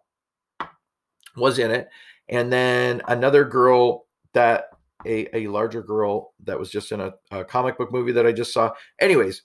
was 1.35 1.59
in 1.59 1.71
it, 1.71 1.89
and 2.29 2.51
then 2.51 3.01
another 3.07 3.45
girl 3.45 4.05
that 4.33 4.65
a 5.05 5.27
a 5.35 5.47
larger 5.47 5.81
girl 5.81 6.33
that 6.43 6.59
was 6.59 6.69
just 6.69 6.91
in 6.91 7.01
a, 7.01 7.13
a 7.31 7.43
comic 7.43 7.77
book 7.77 7.91
movie 7.91 8.11
that 8.13 8.27
I 8.27 8.31
just 8.31 8.53
saw. 8.53 8.71
Anyways, 8.99 9.43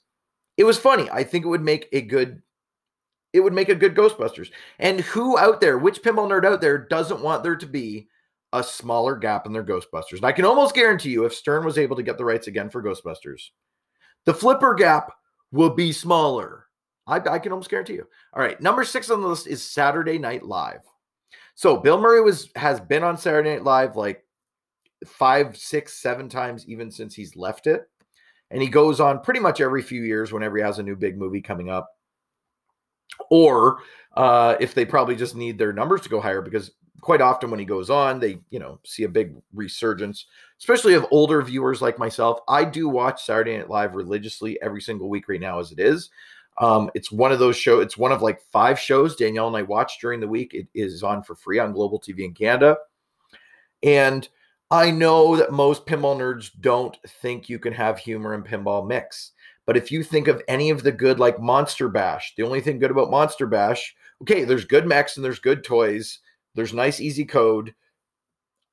it 0.57 0.65
was 0.65 0.79
funny. 0.79 1.09
I 1.11 1.25
think 1.25 1.45
it 1.45 1.49
would 1.49 1.63
make 1.63 1.89
a 1.93 2.01
good 2.01 2.43
it 3.33 3.41
would 3.41 3.53
make 3.53 3.69
a 3.69 3.75
good 3.75 3.95
Ghostbusters. 3.95 4.51
And 4.79 5.01
who 5.01 5.39
out 5.39 5.61
there, 5.61 5.77
which 5.77 6.03
pinball 6.03 6.29
nerd 6.29 6.47
out 6.47 6.61
there 6.61 6.79
doesn't 6.79 7.23
want 7.23 7.43
there 7.43 7.57
to 7.57 7.67
be 7.67 8.09
a 8.53 8.63
smaller 8.63 9.15
gap 9.15 9.47
in 9.47 9.53
their 9.53 9.65
Ghostbusters? 9.65 10.17
And 10.17 10.25
I 10.25 10.33
can 10.33 10.47
almost 10.47 10.75
guarantee 10.75 11.11
you, 11.11 11.25
if 11.25 11.35
Stern 11.35 11.65
was 11.65 11.77
able 11.77 11.97
to 11.97 12.03
get 12.03 12.17
the 12.17 12.25
rights 12.25 12.47
again 12.47 12.71
for 12.71 12.83
Ghostbusters, 12.83 13.43
the 14.25 14.33
flipper 14.33 14.75
gap 14.75 15.13
will 15.53 15.71
be 15.71 15.93
smaller. 15.93 16.67
I, 17.07 17.17
I 17.17 17.39
can 17.39 17.53
almost 17.53 17.71
guarantee 17.71 17.95
you. 17.95 18.07
All 18.33 18.43
right, 18.43 18.61
number 18.61 18.85
six 18.85 19.11
on 19.11 19.21
the 19.21 19.29
list 19.29 19.47
is 19.47 19.63
Saturday 19.63 20.19
Night 20.19 20.43
Live. 20.43 20.81
So 21.55 21.77
Bill 21.77 22.01
Murray 22.01 22.21
was 22.23 22.51
has 22.57 22.81
been 22.81 23.03
on 23.03 23.17
Saturday 23.17 23.51
Night 23.51 23.65
Live 23.65 23.97
like 23.97 24.25
five, 25.05 25.57
six, 25.57 25.95
seven 25.95 26.29
times 26.29 26.67
even 26.69 26.91
since 26.91 27.15
he's 27.15 27.37
left 27.37 27.67
it. 27.67 27.89
And 28.51 28.63
he 28.63 28.69
goes 28.69 29.01
on 29.01 29.21
pretty 29.21 29.41
much 29.41 29.61
every 29.61 29.83
few 29.83 30.03
years 30.03 30.33
whenever 30.33 30.57
he 30.57 30.63
has 30.63 30.79
a 30.79 30.83
new 30.83 30.97
big 30.97 31.19
movie 31.19 31.43
coming 31.43 31.69
up. 31.69 31.89
Or 33.31 33.79
uh, 34.17 34.57
if 34.61 34.75
they 34.75 34.85
probably 34.85 35.17
just 35.17 35.35
need 35.35 35.59
their 35.59 35.73
numbers 35.73 36.03
to 36.03 36.09
go 36.09 36.21
higher 36.21 36.43
because 36.43 36.73
quite 37.01 37.21
often 37.21 37.51
when 37.51 37.61
he 37.61 37.67
goes 37.67 37.91
on 37.91 38.19
they 38.19 38.39
you 38.51 38.59
know 38.59 38.81
see 38.85 39.05
a 39.05 39.09
big 39.09 39.35
resurgence 39.55 40.27
especially 40.59 40.95
of 40.95 41.07
older 41.11 41.43
viewers 41.43 41.83
like 41.83 41.99
myself. 41.99 42.41
I 42.49 42.65
do 42.65 42.89
watch 42.89 43.25
saturday 43.25 43.57
night 43.57 43.71
live 43.71 43.95
religiously 43.95 44.61
every 44.63 44.81
single 44.81 45.09
week 45.09 45.29
right 45.29 45.41
now 45.41 45.59
as 45.59 45.73
it 45.73 45.79
is. 45.79 46.11
Um, 46.59 46.91
it's 46.95 47.13
one 47.13 47.33
of 47.33 47.39
those 47.39 47.57
shows 47.57 47.85
it's 47.85 47.99
one 47.99 48.13
of 48.13 48.23
like 48.23 48.41
five 48.51 48.79
shows 48.79 49.15
danielle 49.15 49.49
and 49.49 49.57
i 49.57 49.63
watch 49.63 49.99
during 50.01 50.21
the 50.21 50.29
week. 50.29 50.55
It 50.55 50.69
is 50.75 51.03
on 51.03 51.23
for 51.23 51.35
free 51.35 51.59
on 51.59 51.73
global 51.73 52.01
tv 52.01 52.25
in 52.25 52.33
canada. 52.33 52.79
And 53.83 54.29
i 54.71 54.91
know 54.91 55.37
that 55.37 55.53
most 55.53 55.87
pinball 55.87 56.17
nerds 56.17 56.51
don't 56.61 56.99
think 57.23 57.49
you 57.49 57.59
can 57.59 57.73
have 57.73 57.99
humor 57.99 58.35
and 58.35 58.47
pinball 58.47 58.87
mix 58.87 59.33
but 59.67 59.77
if 59.77 59.91
you 59.91 60.05
think 60.05 60.29
of 60.29 60.43
any 60.47 60.71
of 60.71 60.85
the 60.85 60.93
good, 60.93 61.19
like 61.19 61.41
Monster 61.41 61.89
Bash, 61.89 62.33
the 62.37 62.45
only 62.45 62.61
thing 62.61 62.79
good 62.79 62.93
about 62.93 63.11
Monster 63.11 63.47
Bash, 63.47 63.95
okay, 64.23 64.45
there's 64.45 64.65
good 64.65 64.87
mechs 64.87 65.17
and 65.17 65.25
there's 65.25 65.41
good 65.41 65.65
toys. 65.65 66.21
There's 66.55 66.73
nice, 66.73 67.01
easy 67.01 67.25
code. 67.25 67.75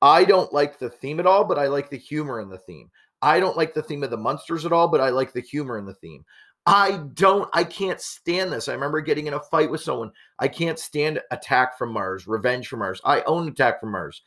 I 0.00 0.24
don't 0.24 0.52
like 0.52 0.78
the 0.78 0.88
theme 0.88 1.18
at 1.18 1.26
all, 1.26 1.44
but 1.44 1.58
I 1.58 1.66
like 1.66 1.90
the 1.90 1.98
humor 1.98 2.40
in 2.40 2.48
the 2.48 2.58
theme. 2.58 2.90
I 3.20 3.40
don't 3.40 3.56
like 3.56 3.74
the 3.74 3.82
theme 3.82 4.04
of 4.04 4.10
the 4.10 4.16
monsters 4.16 4.64
at 4.64 4.72
all, 4.72 4.88
but 4.88 5.00
I 5.00 5.08
like 5.08 5.32
the 5.32 5.40
humor 5.40 5.78
in 5.78 5.84
the 5.84 5.94
theme. 5.94 6.24
I 6.66 7.02
don't, 7.14 7.48
I 7.52 7.64
can't 7.64 8.00
stand 8.00 8.52
this. 8.52 8.68
I 8.68 8.74
remember 8.74 9.00
getting 9.00 9.26
in 9.26 9.34
a 9.34 9.40
fight 9.40 9.70
with 9.70 9.80
someone. 9.80 10.12
I 10.38 10.48
can't 10.48 10.78
stand 10.78 11.20
Attack 11.30 11.76
from 11.76 11.92
Mars, 11.92 12.26
Revenge 12.26 12.68
from 12.68 12.78
Mars. 12.78 13.00
I 13.04 13.22
own 13.22 13.48
Attack 13.48 13.80
from 13.80 13.92
Mars. 13.92 14.22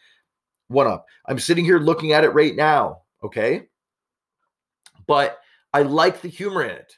One 0.68 0.88
up. 0.88 1.06
I'm 1.26 1.40
sitting 1.40 1.66
here 1.66 1.80
looking 1.80 2.12
at 2.12 2.24
it 2.24 2.30
right 2.30 2.56
now. 2.56 3.02
Okay. 3.24 3.68
But 5.08 5.40
I 5.74 5.84
like 5.84 6.22
the 6.22 6.28
humor 6.28 6.64
in 6.64 6.72
it. 6.72 6.94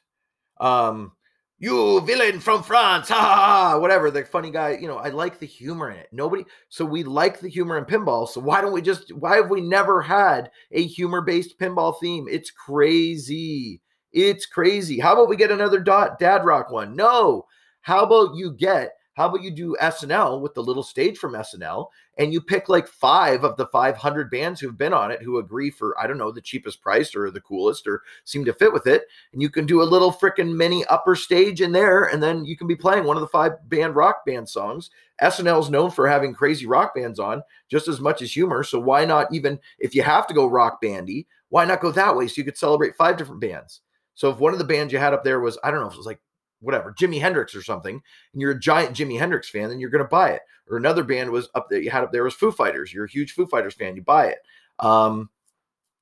Um, 0.59 1.11
you 1.59 1.99
villain 2.01 2.39
from 2.39 2.63
France, 2.63 3.09
ha 3.09 3.15
ha 3.15 3.35
ha, 3.35 3.79
whatever. 3.79 4.09
The 4.09 4.23
funny 4.23 4.49
guy, 4.49 4.77
you 4.81 4.87
know, 4.87 4.97
I 4.97 5.09
like 5.09 5.39
the 5.39 5.45
humor 5.45 5.91
in 5.91 5.97
it. 5.97 6.07
Nobody, 6.11 6.45
so 6.69 6.85
we 6.85 7.03
like 7.03 7.39
the 7.39 7.49
humor 7.49 7.77
in 7.77 7.85
pinball. 7.85 8.27
So 8.27 8.39
why 8.39 8.61
don't 8.61 8.71
we 8.71 8.81
just, 8.81 9.13
why 9.13 9.35
have 9.35 9.49
we 9.49 9.61
never 9.61 10.01
had 10.01 10.51
a 10.71 10.85
humor 10.85 11.21
based 11.21 11.59
pinball 11.59 11.99
theme? 11.99 12.27
It's 12.29 12.49
crazy. 12.49 13.81
It's 14.13 14.45
crazy. 14.45 14.99
How 14.99 15.13
about 15.13 15.29
we 15.29 15.35
get 15.35 15.51
another 15.51 15.79
dot 15.79 16.17
dad 16.17 16.45
rock 16.45 16.71
one? 16.71 16.95
No. 16.95 17.45
How 17.81 18.03
about 18.03 18.35
you 18.35 18.53
get 18.53 18.93
how 19.19 19.27
about 19.27 19.43
you 19.43 19.51
do 19.51 19.75
SNL 19.81 20.39
with 20.39 20.53
the 20.53 20.63
little 20.63 20.81
stage 20.81 21.17
from 21.17 21.33
SNL 21.33 21.87
and 22.17 22.31
you 22.31 22.39
pick 22.39 22.69
like 22.69 22.87
five 22.87 23.43
of 23.43 23.57
the 23.57 23.65
500 23.65 24.31
bands 24.31 24.61
who've 24.61 24.77
been 24.77 24.93
on 24.93 25.11
it 25.11 25.21
who 25.21 25.39
agree 25.39 25.69
for, 25.69 25.93
I 25.99 26.07
don't 26.07 26.17
know, 26.17 26.31
the 26.31 26.39
cheapest 26.39 26.81
price 26.81 27.13
or 27.13 27.29
the 27.29 27.41
coolest 27.41 27.85
or 27.85 28.01
seem 28.23 28.45
to 28.45 28.53
fit 28.53 28.71
with 28.71 28.87
it. 28.87 29.03
And 29.33 29.41
you 29.41 29.49
can 29.49 29.65
do 29.65 29.81
a 29.81 29.83
little 29.83 30.13
freaking 30.13 30.55
mini 30.55 30.85
upper 30.85 31.15
stage 31.15 31.59
in 31.59 31.73
there. 31.73 32.05
And 32.05 32.23
then 32.23 32.45
you 32.45 32.55
can 32.55 32.65
be 32.65 32.77
playing 32.77 33.03
one 33.03 33.17
of 33.17 33.21
the 33.21 33.27
five 33.27 33.51
band 33.67 33.97
rock 33.97 34.25
band 34.25 34.47
songs. 34.47 34.89
SNL 35.21 35.63
is 35.63 35.69
known 35.69 35.91
for 35.91 36.07
having 36.07 36.33
crazy 36.33 36.65
rock 36.65 36.95
bands 36.95 37.19
on 37.19 37.43
just 37.69 37.89
as 37.89 37.99
much 37.99 38.21
as 38.21 38.31
humor. 38.31 38.63
So 38.63 38.79
why 38.79 39.03
not 39.03 39.27
even, 39.33 39.59
if 39.79 39.93
you 39.93 40.01
have 40.01 40.27
to 40.27 40.33
go 40.33 40.47
rock 40.47 40.79
bandy, 40.79 41.27
why 41.49 41.65
not 41.65 41.81
go 41.81 41.91
that 41.91 42.15
way? 42.15 42.29
So 42.29 42.35
you 42.37 42.45
could 42.45 42.57
celebrate 42.57 42.95
five 42.95 43.17
different 43.17 43.41
bands. 43.41 43.81
So 44.15 44.29
if 44.29 44.39
one 44.39 44.53
of 44.53 44.59
the 44.59 44.65
bands 44.65 44.93
you 44.93 44.99
had 44.99 45.13
up 45.13 45.25
there 45.25 45.41
was, 45.41 45.57
I 45.61 45.71
don't 45.71 45.81
know, 45.81 45.87
if 45.87 45.93
it 45.93 45.97
was 45.97 46.05
like 46.05 46.21
whatever, 46.59 46.93
Jimi 46.99 47.19
Hendrix 47.19 47.55
or 47.55 47.61
something, 47.61 48.01
and 48.33 48.41
you're 48.41 48.51
a 48.51 48.59
giant 48.59 48.95
Jimi 48.95 49.17
Hendrix 49.17 49.49
fan, 49.49 49.69
then 49.69 49.79
you're 49.79 49.89
going 49.89 50.03
to 50.03 50.09
buy 50.09 50.31
it. 50.31 50.41
Or 50.69 50.77
another 50.77 51.03
band 51.03 51.31
was 51.31 51.49
up 51.55 51.67
there, 51.69 51.79
you 51.79 51.89
had 51.89 52.03
up 52.03 52.11
there 52.11 52.23
was 52.23 52.33
Foo 52.33 52.51
Fighters. 52.51 52.93
You're 52.93 53.05
a 53.05 53.09
huge 53.09 53.33
Foo 53.33 53.47
Fighters 53.47 53.73
fan, 53.73 53.95
you 53.95 54.01
buy 54.01 54.27
it. 54.27 54.39
Um, 54.79 55.29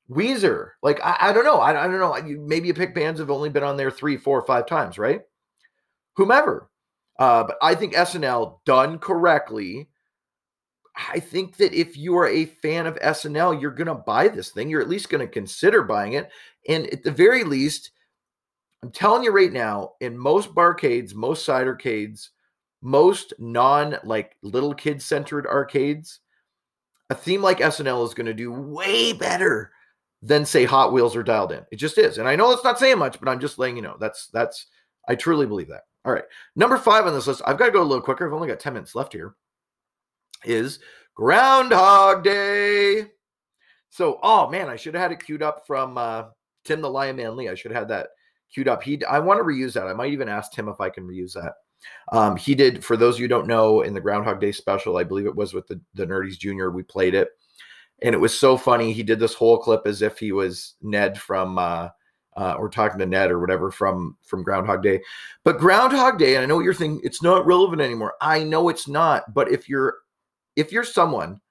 Weezer, 0.10 0.72
like 0.82 1.00
I, 1.04 1.18
I 1.20 1.34
don't 1.34 1.46
know, 1.46 1.60
I, 1.60 1.72
I 1.72 1.88
don't 1.88 2.00
know. 2.00 2.38
Maybe 2.40 2.68
you 2.68 2.74
pick 2.74 2.96
bands 2.96 3.20
have 3.20 3.32
only 3.32 3.50
been 3.50 3.64
on 3.64 3.78
there 3.78 3.92
three, 3.92 4.18
four, 4.18 4.46
five 4.46 4.66
times, 4.66 4.98
right? 4.98 5.22
Whomever. 6.16 6.70
Uh, 7.20 7.44
but 7.44 7.58
I 7.62 7.76
think 7.76 7.94
SNL 7.94 8.60
done 8.66 9.00
correctly. 9.00 9.90
I 11.12 11.20
think 11.20 11.58
that 11.58 11.74
if 11.74 11.98
you 11.98 12.18
are 12.18 12.28
a 12.28 12.46
fan 12.46 12.88
of 12.88 13.00
SNL, 13.00 13.62
you're 13.62 13.72
going 13.72 13.88
to 13.88 13.96
buy 13.96 14.28
this 14.28 14.50
thing. 14.50 14.70
You're 14.70 14.82
at 14.82 14.90
least 14.90 15.10
going 15.10 15.26
to 15.26 15.32
consider 15.32 15.84
buying 15.84 16.14
it. 16.14 16.30
And 16.68 16.88
at 16.88 17.04
the 17.04 17.12
very 17.12 17.44
least, 17.44 17.92
I'm 18.84 18.92
telling 18.92 19.24
you 19.24 19.32
right 19.32 19.52
now, 19.52 19.94
in 20.02 20.18
most 20.18 20.54
barcades, 20.54 21.14
most 21.14 21.46
side 21.46 21.68
arcades, 21.68 22.32
most 22.82 23.34
non 23.40 23.98
like 24.04 24.36
little 24.44 24.74
kid 24.74 25.02
centered 25.02 25.48
arcades, 25.48 26.20
a 27.10 27.16
theme 27.16 27.42
like 27.42 27.60
SNL 27.60 28.06
is 28.06 28.14
going 28.14 28.28
to 28.28 28.34
do 28.34 28.52
way 28.52 29.14
better 29.14 29.72
than 30.22 30.46
say 30.46 30.66
Hot 30.66 30.94
Wheels 30.94 31.16
or 31.16 31.24
Dialed 31.24 31.52
In. 31.52 31.66
It 31.72 31.78
just 31.78 31.98
is. 31.98 32.18
And 32.18 32.28
I 32.28 32.36
know 32.36 32.52
it's 32.52 32.64
not 32.64 32.80
saying 32.80 32.98
much, 32.98 33.20
but 33.20 33.30
I'm 33.30 33.40
just 33.40 33.60
letting 33.60 33.76
you 33.76 33.82
know. 33.82 33.98
That's 34.00 34.28
that's 34.28 34.68
I 35.08 35.16
truly 35.16 35.46
believe 35.46 35.70
that. 35.70 35.84
All 36.06 36.14
right. 36.14 36.26
Number 36.56 36.78
5 36.78 37.08
on 37.08 37.14
this 37.14 37.28
list, 37.28 37.42
I've 37.46 37.58
got 37.58 37.66
to 37.68 37.72
go 37.72 37.82
a 37.82 37.84
little 37.84 38.04
quicker. 38.04 38.26
I've 38.26 38.34
only 38.34 38.48
got 38.48 38.60
10 38.60 38.74
minutes 38.74 38.96
left 38.96 39.14
here. 39.14 39.36
Is 40.46 40.80
Groundhog 41.16 42.24
Day. 42.24 43.08
So, 43.90 44.20
oh 44.22 44.50
man, 44.50 44.70
I 44.70 44.76
should 44.76 44.94
have 44.94 45.02
had 45.02 45.12
it 45.12 45.24
queued 45.24 45.42
up 45.42 45.66
from 45.66 45.98
uh 45.98 46.26
Tim 46.64 46.82
the 46.82 46.90
Lion 46.90 47.16
Man 47.16 47.36
Lee. 47.36 47.50
I 47.50 47.56
should 47.56 47.72
have 47.72 47.82
had 47.82 47.90
that 47.90 48.10
queued 48.54 48.68
up. 48.68 48.84
He, 48.84 49.04
I 49.06 49.20
want 49.20 49.40
to 49.40 49.44
reuse 49.44 49.74
that. 49.74 49.88
I 49.88 49.94
might 49.94 50.12
even 50.12 50.30
ask 50.30 50.54
him 50.56 50.68
if 50.68 50.80
I 50.80 50.90
can 50.90 51.08
reuse 51.08 51.34
that. 51.34 51.54
Um, 52.12 52.36
he 52.36 52.56
did, 52.56 52.84
for 52.84 52.98
those 52.98 53.20
you 53.20 53.28
don't 53.28 53.48
know, 53.48 53.82
in 53.82 53.94
the 53.94 54.02
Groundhog 54.02 54.40
Day 54.40 54.52
special, 54.52 54.98
I 54.98 55.04
believe 55.04 55.26
it 55.26 55.36
was 55.36 55.54
with 55.54 55.68
the, 55.68 55.80
the 55.94 56.06
Nerdies 56.06 56.38
Junior, 56.40 56.72
we 56.72 56.84
played 56.84 57.14
it. 57.14 57.30
And 58.02 58.14
it 58.14 58.20
was 58.20 58.38
so 58.38 58.58
funny. 58.58 58.94
He 58.94 59.04
did 59.04 59.20
this 59.20 59.34
whole 59.34 59.58
clip 59.58 59.82
as 59.86 60.02
if 60.02 60.20
he 60.20 60.32
was 60.32 60.76
Ned 60.82 61.20
from, 61.20 61.58
uh, 61.58 61.90
uh, 62.38 62.54
or 62.54 62.70
talking 62.70 63.00
to 63.00 63.06
Ned 63.06 63.32
or 63.32 63.40
whatever 63.40 63.72
from 63.72 64.16
from 64.22 64.44
Groundhog 64.44 64.84
Day. 64.84 65.02
But 65.44 65.58
Groundhog 65.58 66.20
Day, 66.20 66.36
and 66.36 66.44
I 66.44 66.46
know 66.46 66.56
what 66.56 66.66
you're 66.66 66.74
thinking, 66.74 67.02
it's 67.04 67.24
not 67.24 67.46
relevant 67.48 67.82
anymore. 67.82 68.14
I 68.22 68.44
know 68.44 68.70
it's 68.70 68.88
not. 68.88 69.34
But 69.34 69.52
if 69.52 69.68
you're 69.68 69.96
if 70.56 70.72
you're 70.72 70.84
someone 70.84 71.42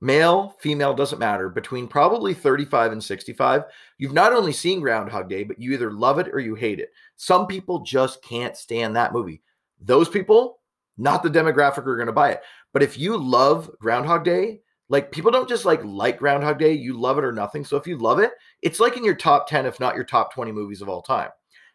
male, 0.00 0.54
female, 0.60 0.94
doesn't 0.94 1.18
matter, 1.18 1.48
between 1.48 1.88
probably 1.88 2.34
35 2.34 2.92
and 2.92 3.02
65, 3.02 3.64
you've 3.98 4.12
not 4.12 4.32
only 4.32 4.52
seen 4.52 4.80
Groundhog 4.80 5.28
Day, 5.28 5.44
but 5.44 5.60
you 5.60 5.72
either 5.72 5.90
love 5.90 6.18
it 6.18 6.28
or 6.32 6.38
you 6.38 6.54
hate 6.54 6.80
it. 6.80 6.90
Some 7.16 7.46
people 7.46 7.80
just 7.80 8.22
can't 8.22 8.56
stand 8.56 8.96
that 8.96 9.12
movie. 9.12 9.42
Those 9.80 10.08
people, 10.08 10.60
not 10.98 11.22
the 11.22 11.30
demographic 11.30 11.86
are 11.86 11.96
going 11.96 12.06
to 12.06 12.12
buy 12.12 12.32
it. 12.32 12.42
But 12.72 12.82
if 12.82 12.98
you 12.98 13.16
love 13.16 13.70
Groundhog 13.80 14.24
Day, 14.24 14.60
like 14.88 15.10
people 15.10 15.30
don't 15.30 15.48
just 15.48 15.64
like 15.64 15.80
like 15.84 16.18
Groundhog 16.18 16.58
Day, 16.58 16.72
you 16.72 16.98
love 16.98 17.18
it 17.18 17.24
or 17.24 17.32
nothing. 17.32 17.64
So 17.64 17.76
if 17.76 17.86
you 17.86 17.98
love 17.98 18.18
it, 18.18 18.32
it's 18.62 18.80
like 18.80 18.96
in 18.96 19.04
your 19.04 19.14
top 19.14 19.48
10, 19.48 19.66
if 19.66 19.80
not 19.80 19.96
your 19.96 20.04
top 20.04 20.32
20 20.32 20.52
movies 20.52 20.80
of 20.80 20.88
all 20.88 21.02
time. 21.02 21.30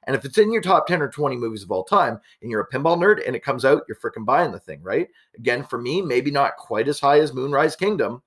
And 0.08 0.16
if 0.16 0.26
it's 0.26 0.38
in 0.38 0.52
your 0.52 0.62
top 0.62 0.88
10 0.88 1.02
or 1.02 1.10
20 1.10 1.36
movies 1.36 1.64
of 1.64 1.72
all 1.72 1.84
time 1.84 2.20
and 2.42 2.50
you're 2.50 2.62
a 2.62 2.70
pinball 2.70 2.98
nerd 2.98 3.26
and 3.26 3.36
it 3.36 3.44
comes 3.44 3.66
out, 3.66 3.84
you're 3.88 3.98
freaking 3.98 4.26
buying 4.26 4.52
the 4.52 4.60
thing, 4.60 4.82
right? 4.82 5.08
Again, 5.38 5.64
for 5.64 5.80
me, 5.80 6.02
maybe 6.02 6.32
not 6.32 6.58
quite 6.58 6.88
as 6.88 7.00
high 7.00 7.20
as 7.20 7.34
Moonrise 7.34 7.76
Kingdom, 7.76 8.22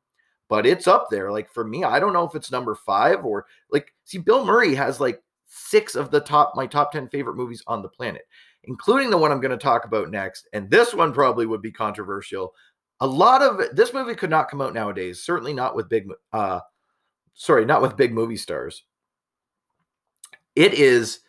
but 0.48 0.66
it's 0.66 0.86
up 0.86 1.08
there. 1.10 1.32
Like 1.32 1.50
for 1.50 1.64
me, 1.64 1.84
I 1.84 1.98
don't 1.98 2.12
know 2.12 2.26
if 2.26 2.34
it's 2.34 2.52
number 2.52 2.74
five 2.74 3.24
or 3.24 3.46
like, 3.70 3.92
see, 4.04 4.18
Bill 4.18 4.44
Murray 4.44 4.74
has 4.74 5.00
like 5.00 5.22
six 5.46 5.94
of 5.94 6.10
the 6.10 6.20
top, 6.20 6.52
my 6.54 6.66
top 6.66 6.92
10 6.92 7.08
favorite 7.08 7.36
movies 7.36 7.62
on 7.66 7.82
the 7.82 7.88
planet, 7.88 8.22
including 8.64 9.10
the 9.10 9.18
one 9.18 9.32
I'm 9.32 9.40
going 9.40 9.50
to 9.50 9.56
talk 9.56 9.84
about 9.84 10.10
next. 10.10 10.48
And 10.52 10.70
this 10.70 10.94
one 10.94 11.12
probably 11.12 11.46
would 11.46 11.62
be 11.62 11.72
controversial. 11.72 12.54
A 13.00 13.06
lot 13.06 13.42
of 13.42 13.74
this 13.74 13.92
movie 13.92 14.14
could 14.14 14.30
not 14.30 14.48
come 14.48 14.60
out 14.60 14.74
nowadays, 14.74 15.22
certainly 15.22 15.52
not 15.52 15.74
with 15.74 15.88
big, 15.88 16.08
uh, 16.32 16.60
sorry, 17.34 17.64
not 17.64 17.82
with 17.82 17.96
big 17.96 18.12
movie 18.12 18.36
stars. 18.36 18.84
It 20.54 20.74
is 20.74 21.20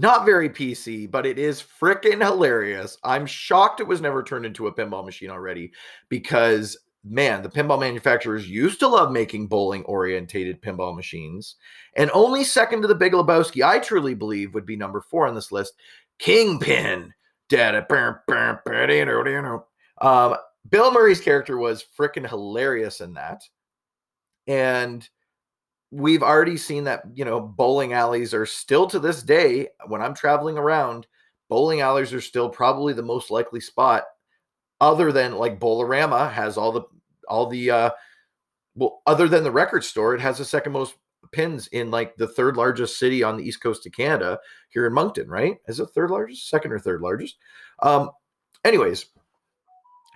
not 0.00 0.24
very 0.24 0.48
PC, 0.48 1.10
but 1.10 1.26
it 1.26 1.38
is 1.38 1.62
freaking 1.62 2.24
hilarious. 2.24 2.96
I'm 3.04 3.26
shocked 3.26 3.80
it 3.80 3.86
was 3.86 4.00
never 4.00 4.22
turned 4.22 4.46
into 4.46 4.66
a 4.66 4.74
pinball 4.74 5.04
machine 5.04 5.28
already 5.28 5.72
because 6.08 6.78
man, 7.04 7.42
the 7.42 7.50
pinball 7.50 7.78
manufacturers 7.78 8.48
used 8.48 8.80
to 8.80 8.88
love 8.88 9.12
making 9.12 9.46
bowling 9.46 9.82
orientated 9.84 10.62
pinball 10.62 10.96
machines. 10.96 11.56
And 11.96 12.10
only 12.14 12.44
second 12.44 12.82
to 12.82 12.88
the 12.88 12.94
Big 12.94 13.12
Lebowski, 13.12 13.62
I 13.62 13.78
truly 13.78 14.14
believe, 14.14 14.54
would 14.54 14.66
be 14.66 14.76
number 14.76 15.02
four 15.02 15.26
on 15.26 15.34
this 15.34 15.52
list 15.52 15.74
Kingpin. 16.18 17.12
Um, 20.00 20.36
Bill 20.68 20.92
Murray's 20.92 21.20
character 21.20 21.58
was 21.58 21.84
freaking 21.98 22.28
hilarious 22.28 23.00
in 23.00 23.14
that. 23.14 23.42
And 24.46 25.06
we've 25.90 26.22
already 26.22 26.56
seen 26.56 26.84
that 26.84 27.02
you 27.14 27.24
know 27.24 27.40
bowling 27.40 27.92
alleys 27.92 28.32
are 28.32 28.46
still 28.46 28.86
to 28.86 28.98
this 28.98 29.22
day 29.22 29.68
when 29.86 30.00
i'm 30.00 30.14
traveling 30.14 30.56
around 30.56 31.06
bowling 31.48 31.80
alleys 31.80 32.12
are 32.12 32.20
still 32.20 32.48
probably 32.48 32.92
the 32.92 33.02
most 33.02 33.30
likely 33.30 33.60
spot 33.60 34.04
other 34.80 35.12
than 35.12 35.32
like 35.32 35.60
Bowl-O-Rama 35.60 36.28
has 36.28 36.56
all 36.56 36.72
the 36.72 36.82
all 37.28 37.46
the 37.46 37.70
uh 37.70 37.90
well 38.76 39.02
other 39.06 39.28
than 39.28 39.42
the 39.42 39.50
record 39.50 39.84
store 39.84 40.14
it 40.14 40.20
has 40.20 40.38
the 40.38 40.44
second 40.44 40.72
most 40.72 40.94
pins 41.32 41.66
in 41.68 41.90
like 41.90 42.16
the 42.16 42.28
third 42.28 42.56
largest 42.56 42.98
city 42.98 43.22
on 43.22 43.36
the 43.36 43.44
east 43.44 43.62
coast 43.62 43.84
of 43.86 43.92
canada 43.92 44.38
here 44.70 44.86
in 44.86 44.92
moncton 44.92 45.28
right? 45.28 45.58
Is 45.68 45.80
it 45.80 45.86
third 45.86 46.10
largest? 46.10 46.48
Second 46.48 46.72
or 46.72 46.78
third 46.78 47.00
largest? 47.00 47.36
Um 47.82 48.10
anyways 48.64 49.06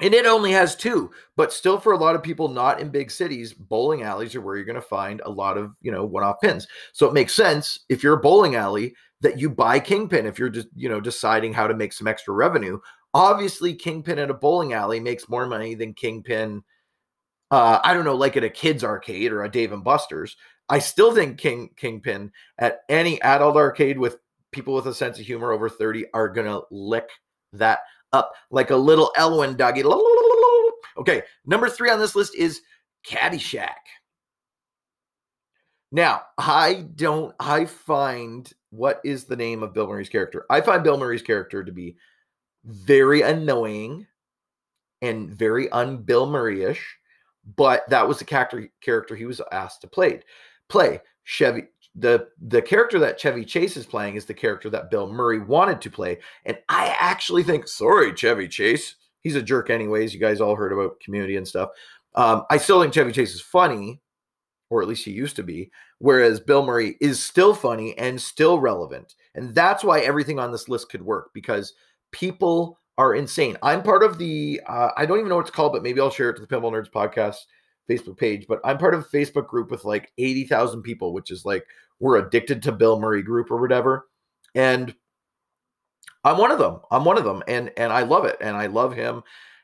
and 0.01 0.15
it 0.15 0.27
only 0.27 0.53
has 0.53 0.75
two 0.75 1.11
but 1.37 1.53
still 1.53 1.79
for 1.79 1.93
a 1.93 1.99
lot 1.99 2.15
of 2.15 2.23
people 2.23 2.49
not 2.49 2.81
in 2.81 2.89
big 2.89 3.11
cities 3.11 3.53
bowling 3.53 4.03
alleys 4.03 4.35
are 4.35 4.41
where 4.41 4.57
you're 4.57 4.65
going 4.65 4.75
to 4.75 4.83
find 4.83 5.21
a 5.25 5.31
lot 5.31 5.57
of 5.57 5.75
you 5.81 5.93
know 5.93 6.05
one-off 6.05 6.41
pins. 6.41 6.67
So 6.93 7.07
it 7.07 7.15
makes 7.15 7.35
sense 7.35 7.81
if 7.89 8.03
you're 8.03 8.19
a 8.19 8.21
bowling 8.21 8.57
alley 8.57 8.95
that 9.21 9.39
you 9.39 9.49
buy 9.49 9.81
kingpin 9.81 10.27
if 10.27 10.39
you're 10.39 10.49
just 10.49 10.69
you 10.75 10.89
know 10.89 11.01
deciding 11.01 11.53
how 11.53 11.67
to 11.67 11.75
make 11.75 11.93
some 11.93 12.09
extra 12.09 12.35
revenue. 12.35 12.79
Obviously 13.13 13.75
kingpin 13.75 14.19
at 14.19 14.31
a 14.31 14.35
bowling 14.35 14.73
alley 14.73 15.01
makes 15.01 15.29
more 15.29 15.47
money 15.47 15.75
than 15.75 15.95
kingpin 15.95 16.63
uh, 17.51 17.79
i 17.85 17.95
don't 17.95 18.05
know 18.05 18.17
like 18.17 18.37
at 18.37 18.45
a 18.45 18.51
kids 18.51 18.83
arcade 18.83 19.33
or 19.33 19.45
a 19.45 19.51
dave 19.51 19.73
and 19.73 19.85
buster's. 19.85 20.37
I 20.69 20.79
still 20.79 21.15
think 21.15 21.39
king 21.39 21.71
kingpin 21.77 22.33
at 22.59 22.81
any 22.89 23.21
adult 23.21 23.57
arcade 23.57 23.99
with 23.99 24.17
people 24.51 24.75
with 24.75 24.87
a 24.87 24.95
sense 24.95 25.19
of 25.19 25.27
humor 25.27 25.53
over 25.53 25.69
30 25.69 26.07
are 26.15 26.29
going 26.29 26.47
to 26.47 26.63
lick 26.71 27.11
that 27.53 27.81
up 28.15 28.33
like 28.51 28.71
a 28.71 28.77
little 28.77 29.13
Elwin 29.17 29.57
doggy. 29.57 29.83
Okay, 30.97 31.23
number 31.45 31.69
three 31.69 31.91
on 31.91 31.99
this 31.99 32.15
list 32.15 32.37
is 32.37 32.61
Caddyshack. 33.05 33.83
Now, 35.91 36.23
I 36.39 36.87
don't, 36.95 37.35
I 37.41 37.65
find 37.65 38.49
what 38.71 39.01
is 39.05 39.25
the 39.25 39.35
name 39.35 39.65
of 39.65 39.75
Bill 39.75 39.89
Murray's 39.89 40.09
character? 40.09 40.47
I 40.51 40.61
find 40.61 40.85
Bill 40.85 40.97
Murray's 40.97 41.23
character 41.23 41.65
to 41.65 41.73
be 41.73 41.97
very 42.65 43.23
annoying 43.23 44.07
and 45.03 45.31
very 45.31 45.69
un-Bill 45.71 46.31
Murray-ish, 46.31 46.97
but 47.57 47.89
that 47.91 48.07
was 48.07 48.21
the 48.21 48.25
character 48.25 48.69
character 48.81 49.17
he 49.17 49.27
was 49.27 49.41
asked 49.51 49.81
to 49.81 49.89
play. 49.89 50.21
Play 50.69 51.01
Chevy 51.25 51.65
the 51.95 52.29
the 52.41 52.63
character 52.63 52.99
that 52.99 53.19
Chevy 53.19 53.45
Chase 53.45 53.77
is 53.77 53.87
playing 53.87 54.17
is 54.17 54.25
the 54.25 54.35
character 54.35 54.69
that 54.71 54.91
Bill 54.91 55.13
Murray 55.13 55.39
wanted 55.39 55.81
to 55.83 55.91
play, 55.91 56.19
and 56.45 56.59
I 56.69 56.97
actually 56.99 57.43
think, 57.43 57.69
sorry, 57.69 58.15
Chevy 58.15 58.49
Chase, 58.49 58.97
he's 59.21 59.37
a 59.37 59.43
jerk 59.43 59.71
anyways. 59.71 60.13
You 60.13 60.21
guys 60.21 60.41
all 60.41 60.57
heard 60.57 60.73
about 60.73 61.01
Community 61.01 61.37
and 61.37 61.47
stuff. 61.47 61.71
Um, 62.15 62.45
I 62.51 62.57
still 62.59 62.81
think 62.81 62.95
Chevy 62.95 63.13
Chase 63.13 63.35
is 63.35 63.41
funny, 63.41 64.01
or 64.71 64.83
at 64.83 64.89
least 64.89 65.05
he 65.05 65.11
used 65.11 65.37
to 65.37 65.43
be. 65.43 65.71
Whereas 65.99 66.41
Bill 66.41 66.65
Murray 66.65 66.97
is 67.01 67.23
still 67.23 67.55
funny 67.55 67.97
and 67.97 68.21
still 68.21 68.59
relevant. 68.59 69.15
And 69.35 69.55
that's 69.55 69.85
why 69.85 70.01
everything 70.01 70.39
on 70.39 70.53
this 70.53 70.69
list 70.69 70.91
could 70.91 71.03
work 71.03 71.31
because 71.33 71.73
people 72.13 72.79
are 72.99 73.15
insane. 73.15 73.57
I'm 73.63 73.83
part 73.83 74.03
of 74.03 74.19
the, 74.19 74.61
uh, 74.67 74.91
I 74.97 75.07
don't 75.07 75.19
even 75.19 75.29
know 75.29 75.37
what 75.37 75.47
it's 75.47 75.55
called, 75.55 75.73
but 75.73 75.83
maybe 75.83 76.01
I'll 76.01 76.11
share 76.11 76.31
it 76.31 76.37
to 76.37 76.43
the 76.43 76.47
Pinball 76.47 76.73
Nerds 76.73 76.91
podcast 76.91 77.37
Facebook 77.89 78.17
page. 78.17 78.47
But 78.49 78.61
I'm 78.65 78.79
part 78.79 78.95
of 78.95 79.01
a 79.01 79.17
Facebook 79.17 79.49
group 79.49 79.71
with 79.71 79.85
like 79.85 80.13
80,000 80.19 80.83
people, 80.83 81.13
which 81.13 81.31
is 81.31 81.45
like, 81.45 81.65
we're 82.01 82.19
addicted 82.19 82.63
to 82.63 82.73
Bill 82.73 82.99
Murray 83.01 83.23
group 83.23 83.51
or 83.51 83.61
whatever. 83.61 84.07
And 84.55 84.95
I'm 86.25 86.39
one 86.39 86.51
of 86.51 86.59
them. 86.59 86.81
I'm 86.91 87.05
one 87.05 87.19
of 87.19 87.25
them. 87.25 87.43
And, 87.49 87.71
and 87.77 87.93
I 87.93 88.03
love 88.03 88.25
it. 88.25 88.37
And 88.41 88.57
I 88.57 88.67
love 88.67 88.95
him. 88.95 89.23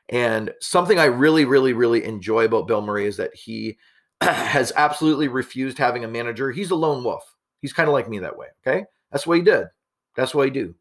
And 0.09 0.51
something 0.59 0.99
I 0.99 1.05
really, 1.05 1.45
really, 1.45 1.73
really 1.73 2.03
enjoy 2.03 2.45
about 2.45 2.67
Bill 2.67 2.81
Murray 2.81 3.05
is 3.05 3.17
that 3.17 3.33
he 3.33 3.77
has 4.21 4.71
absolutely 4.75 5.27
refused 5.27 5.77
having 5.77 6.03
a 6.03 6.09
manager. 6.09 6.51
He's 6.51 6.71
a 6.71 6.75
lone 6.75 7.03
wolf. 7.03 7.23
He's 7.61 7.73
kind 7.73 7.87
of 7.87 7.93
like 7.93 8.09
me 8.09 8.19
that 8.19 8.37
way. 8.37 8.47
Okay. 8.65 8.85
That's 9.11 9.25
what 9.25 9.37
he 9.37 9.43
did. 9.43 9.67
That's 10.15 10.35
what 10.35 10.45
he 10.45 10.51
do. 10.51 10.75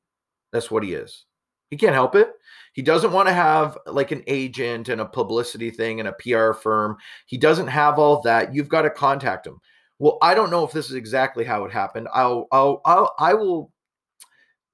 That's 0.52 0.70
what 0.70 0.82
he 0.82 0.94
is. 0.94 1.24
He 1.70 1.76
can't 1.76 1.94
help 1.94 2.16
it. 2.16 2.32
He 2.72 2.82
doesn't 2.82 3.12
want 3.12 3.28
to 3.28 3.34
have 3.34 3.78
like 3.86 4.10
an 4.10 4.24
agent 4.26 4.88
and 4.88 5.00
a 5.00 5.06
publicity 5.06 5.70
thing 5.70 6.00
and 6.00 6.08
a 6.08 6.12
PR 6.12 6.52
firm. 6.52 6.96
He 7.26 7.38
doesn't 7.38 7.68
have 7.68 7.98
all 7.98 8.20
that. 8.22 8.52
You've 8.52 8.68
got 8.68 8.82
to 8.82 8.90
contact 8.90 9.46
him. 9.46 9.60
Well, 10.00 10.16
I 10.22 10.34
don't 10.34 10.50
know 10.50 10.64
if 10.64 10.72
this 10.72 10.88
is 10.88 10.96
exactly 10.96 11.44
how 11.44 11.64
it 11.66 11.72
happened. 11.72 12.08
I'll, 12.12 12.48
I'll, 12.50 12.80
I'll 12.86 13.14
I 13.18 13.34
will 13.34 13.70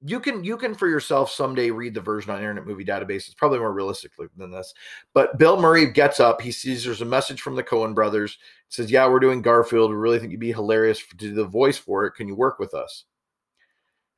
you 0.05 0.21
can 0.21 0.45
you 0.45 0.57
can 0.57 0.75
for 0.75 0.89
yourself 0.89 1.33
someday 1.33 1.71
read 1.71 1.95
the 1.95 2.01
version 2.01 2.31
on 2.31 2.39
internet 2.39 2.65
movie 2.65 2.85
database. 2.85 3.27
It's 3.27 3.35
probably 3.35 3.59
more 3.59 3.73
realistic 3.73 4.12
than 4.37 4.53
this. 4.53 4.73
But 5.15 5.37
bill 5.37 5.61
murray 5.61 5.87
gets 5.87 6.21
up. 6.21 6.41
He 6.41 6.53
sees 6.53 6.85
there's 6.85 7.03
a 7.03 7.07
message 7.07 7.41
from 7.41 7.57
the 7.57 7.65
coen 7.65 7.93
brothers. 7.93 8.39
It 8.69 8.73
says 8.73 8.91
yeah 8.91 9.09
we're 9.09 9.19
doing 9.19 9.43
garfield. 9.43 9.91
We 9.91 9.97
really 9.97 10.21
think 10.21 10.31
you'd 10.31 10.41
be 10.41 10.53
hilarious 10.53 11.05
to 11.05 11.17
do 11.17 11.35
the 11.35 11.45
voice 11.45 11.77
for 11.77 12.07
it. 12.07 12.15
Can 12.15 12.29
you 12.29 12.37
work 12.37 12.61
with 12.61 12.73
us? 12.73 13.05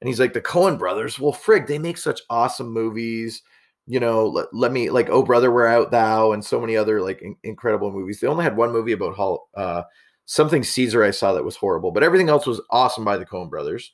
And 0.01 0.09
he's 0.09 0.21
like 0.21 0.35
the 0.35 0.43
coen 0.43 0.79
brothers? 0.79 1.19
Well 1.19 1.33
frig 1.33 1.67
they 1.67 1.79
make 1.79 1.97
such 1.97 2.21
awesome 2.29 2.71
movies. 2.71 3.43
You 3.87 4.01
know 4.01 4.27
let, 4.27 4.53
let 4.53 4.73
me 4.73 4.91
like 4.91 5.09
oh 5.09 5.23
brother 5.23 5.51
where 5.51 5.69
art 5.69 5.91
thou? 5.91 6.33
and 6.33 6.45
so 6.45 6.61
many 6.61 6.77
other 6.77 7.01
like 7.01 7.23
in, 7.23 7.35
incredible 7.45 7.93
movies. 7.93 8.21
They 8.21 8.27
only 8.27 8.45
had 8.45 8.59
one 8.59 8.73
movie 8.73 8.93
about 8.93 9.15
Hall, 9.15 9.49
uh, 9.55 9.85
something 10.31 10.63
caesar 10.63 11.03
i 11.03 11.11
saw 11.11 11.33
that 11.33 11.45
was 11.45 11.57
horrible 11.57 11.91
but 11.91 12.03
everything 12.03 12.29
else 12.29 12.47
was 12.47 12.61
awesome 12.71 13.05
by 13.05 13.17
the 13.17 13.27
coen 13.27 13.51
brothers 13.51 13.93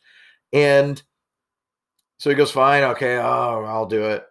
and 0.53 1.03
so 2.19 2.31
he 2.31 2.37
goes, 2.37 2.51
fine, 2.51 2.85
okay, 2.85 3.17
oh, 3.19 3.65
I'll 3.67 3.87
do 3.87 4.05
it. 4.05 4.25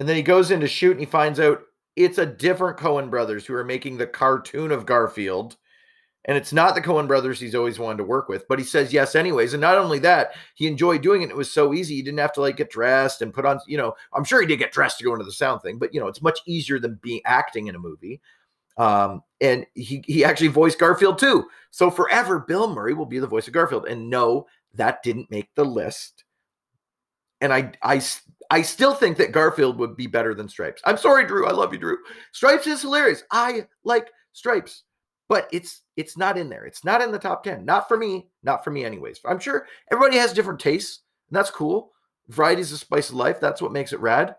And 0.00 0.08
then 0.08 0.16
he 0.16 0.22
goes 0.22 0.50
in 0.50 0.60
to 0.60 0.68
shoot 0.68 0.92
and 0.92 1.00
he 1.00 1.06
finds 1.06 1.38
out 1.40 1.62
it's 1.96 2.18
a 2.18 2.26
different 2.26 2.78
Coen 2.78 3.10
brothers 3.10 3.44
who 3.44 3.54
are 3.54 3.64
making 3.64 3.96
the 3.96 4.06
cartoon 4.06 4.70
of 4.70 4.86
Garfield. 4.86 5.56
And 6.24 6.36
it's 6.36 6.52
not 6.52 6.74
the 6.74 6.80
Coen 6.80 7.06
brothers 7.08 7.40
he's 7.40 7.54
always 7.54 7.78
wanted 7.78 7.98
to 7.98 8.04
work 8.04 8.28
with, 8.28 8.46
but 8.48 8.58
he 8.58 8.64
says 8.64 8.92
yes 8.92 9.14
anyways. 9.14 9.54
And 9.54 9.60
not 9.60 9.78
only 9.78 9.98
that, 10.00 10.32
he 10.54 10.66
enjoyed 10.66 11.02
doing 11.02 11.22
it. 11.22 11.30
It 11.30 11.36
was 11.36 11.50
so 11.50 11.74
easy. 11.74 11.96
He 11.96 12.02
didn't 12.02 12.18
have 12.18 12.32
to 12.34 12.40
like 12.40 12.56
get 12.56 12.70
dressed 12.70 13.22
and 13.22 13.32
put 13.32 13.46
on, 13.46 13.60
you 13.66 13.78
know, 13.78 13.94
I'm 14.12 14.24
sure 14.24 14.40
he 14.40 14.46
did 14.46 14.58
get 14.58 14.72
dressed 14.72 14.98
to 14.98 15.04
go 15.04 15.12
into 15.12 15.24
the 15.24 15.32
sound 15.32 15.62
thing, 15.62 15.78
but 15.78 15.92
you 15.92 16.00
know, 16.00 16.08
it's 16.08 16.22
much 16.22 16.40
easier 16.46 16.78
than 16.78 16.98
being 17.02 17.20
acting 17.24 17.66
in 17.66 17.74
a 17.74 17.80
movie. 17.80 18.20
Um, 18.78 19.22
and 19.40 19.66
he 19.74 20.02
he 20.06 20.24
actually 20.24 20.48
voiced 20.48 20.78
Garfield 20.78 21.18
too. 21.18 21.46
So 21.70 21.90
forever, 21.90 22.38
Bill 22.40 22.72
Murray 22.72 22.94
will 22.94 23.06
be 23.06 23.18
the 23.18 23.26
voice 23.26 23.46
of 23.46 23.52
Garfield. 23.52 23.86
And 23.86 24.08
no, 24.08 24.46
that 24.74 25.02
didn't 25.02 25.30
make 25.30 25.48
the 25.54 25.64
list 25.64 26.24
and 27.40 27.52
I 27.52 27.72
I 27.82 28.02
I 28.50 28.62
still 28.62 28.94
think 28.94 29.16
that 29.18 29.32
Garfield 29.32 29.78
would 29.78 29.96
be 29.96 30.06
better 30.06 30.34
than 30.34 30.48
Stripes. 30.48 30.82
I'm 30.84 30.96
sorry, 30.96 31.26
Drew. 31.26 31.46
I 31.46 31.52
love 31.52 31.72
you, 31.72 31.78
Drew. 31.78 31.98
Stripes 32.32 32.66
is 32.66 32.82
hilarious. 32.82 33.22
I 33.30 33.66
like 33.84 34.10
Stripes, 34.32 34.84
but 35.28 35.48
it's 35.52 35.82
it's 35.96 36.16
not 36.16 36.38
in 36.38 36.48
there. 36.48 36.64
It's 36.64 36.84
not 36.84 37.02
in 37.02 37.12
the 37.12 37.18
top 37.18 37.44
10. 37.44 37.64
Not 37.64 37.88
for 37.88 37.96
me. 37.96 38.28
Not 38.42 38.64
for 38.64 38.70
me, 38.70 38.84
anyways. 38.84 39.20
I'm 39.24 39.38
sure 39.38 39.66
everybody 39.92 40.18
has 40.18 40.32
different 40.32 40.60
tastes, 40.60 41.02
and 41.28 41.36
that's 41.36 41.50
cool. 41.50 41.92
Variety 42.28 42.62
is 42.62 42.70
the 42.70 42.78
spice 42.78 43.10
of 43.10 43.16
life. 43.16 43.40
That's 43.40 43.62
what 43.62 43.72
makes 43.72 43.92
it 43.92 44.00
rad. 44.00 44.36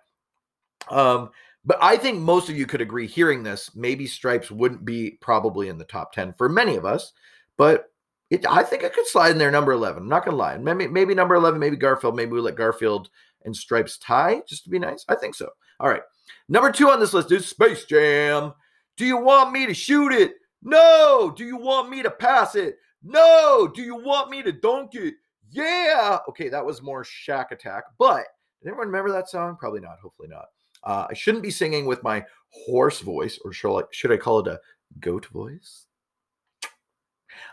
Um, 0.89 1.31
but 1.65 1.77
I 1.81 1.97
think 1.97 2.19
most 2.19 2.49
of 2.49 2.57
you 2.57 2.65
could 2.65 2.81
agree 2.81 3.07
hearing 3.07 3.43
this, 3.43 3.71
maybe 3.75 4.07
Stripes 4.07 4.49
wouldn't 4.51 4.85
be 4.85 5.17
probably 5.21 5.69
in 5.69 5.77
the 5.77 5.85
top 5.85 6.13
10 6.13 6.33
for 6.37 6.49
many 6.49 6.75
of 6.75 6.85
us, 6.85 7.13
but 7.57 7.91
it, 8.29 8.45
I 8.47 8.63
think 8.63 8.83
it 8.83 8.93
could 8.93 9.07
slide 9.07 9.31
in 9.31 9.37
there, 9.37 9.51
number 9.51 9.71
11. 9.71 10.03
I'm 10.03 10.09
not 10.09 10.23
going 10.23 10.33
to 10.33 10.37
lie. 10.37 10.57
Maybe, 10.57 10.87
maybe 10.87 11.15
number 11.15 11.35
11, 11.35 11.59
maybe 11.59 11.75
Garfield. 11.75 12.15
Maybe 12.15 12.31
we 12.31 12.41
let 12.41 12.55
Garfield 12.55 13.09
and 13.43 13.55
Stripes 13.55 13.97
tie 13.97 14.41
just 14.47 14.63
to 14.65 14.69
be 14.69 14.79
nice. 14.79 15.03
I 15.09 15.15
think 15.15 15.35
so. 15.35 15.49
All 15.79 15.89
right. 15.89 16.03
Number 16.47 16.71
two 16.71 16.89
on 16.89 16.99
this 16.99 17.13
list 17.13 17.31
is 17.31 17.47
Space 17.47 17.85
Jam. 17.85 18.53
Do 18.97 19.05
you 19.05 19.17
want 19.17 19.51
me 19.51 19.65
to 19.65 19.73
shoot 19.73 20.11
it? 20.11 20.33
No. 20.61 21.33
Do 21.35 21.45
you 21.45 21.57
want 21.57 21.89
me 21.89 22.03
to 22.03 22.11
pass 22.11 22.55
it? 22.55 22.77
No. 23.03 23.71
Do 23.73 23.81
you 23.81 23.95
want 23.95 24.29
me 24.29 24.43
to 24.43 24.51
dunk 24.51 24.93
it? 24.93 25.15
Yeah. 25.49 26.19
Okay, 26.27 26.49
that 26.49 26.65
was 26.65 26.81
more 26.81 27.03
Shaq 27.03 27.51
Attack. 27.51 27.85
But 27.97 28.25
did 28.61 28.69
anyone 28.69 28.87
remember 28.87 29.11
that 29.11 29.29
song? 29.29 29.57
Probably 29.59 29.79
not. 29.79 29.99
Hopefully 30.01 30.27
not. 30.27 30.45
Uh, 30.83 31.07
I 31.09 31.13
shouldn't 31.13 31.43
be 31.43 31.51
singing 31.51 31.85
with 31.85 32.03
my 32.03 32.25
hoarse 32.49 33.01
voice, 33.01 33.39
or 33.43 33.53
should 33.53 33.77
I, 33.77 33.83
should 33.91 34.11
I 34.11 34.17
call 34.17 34.39
it 34.39 34.47
a 34.47 34.59
goat 34.99 35.25
voice? 35.27 35.85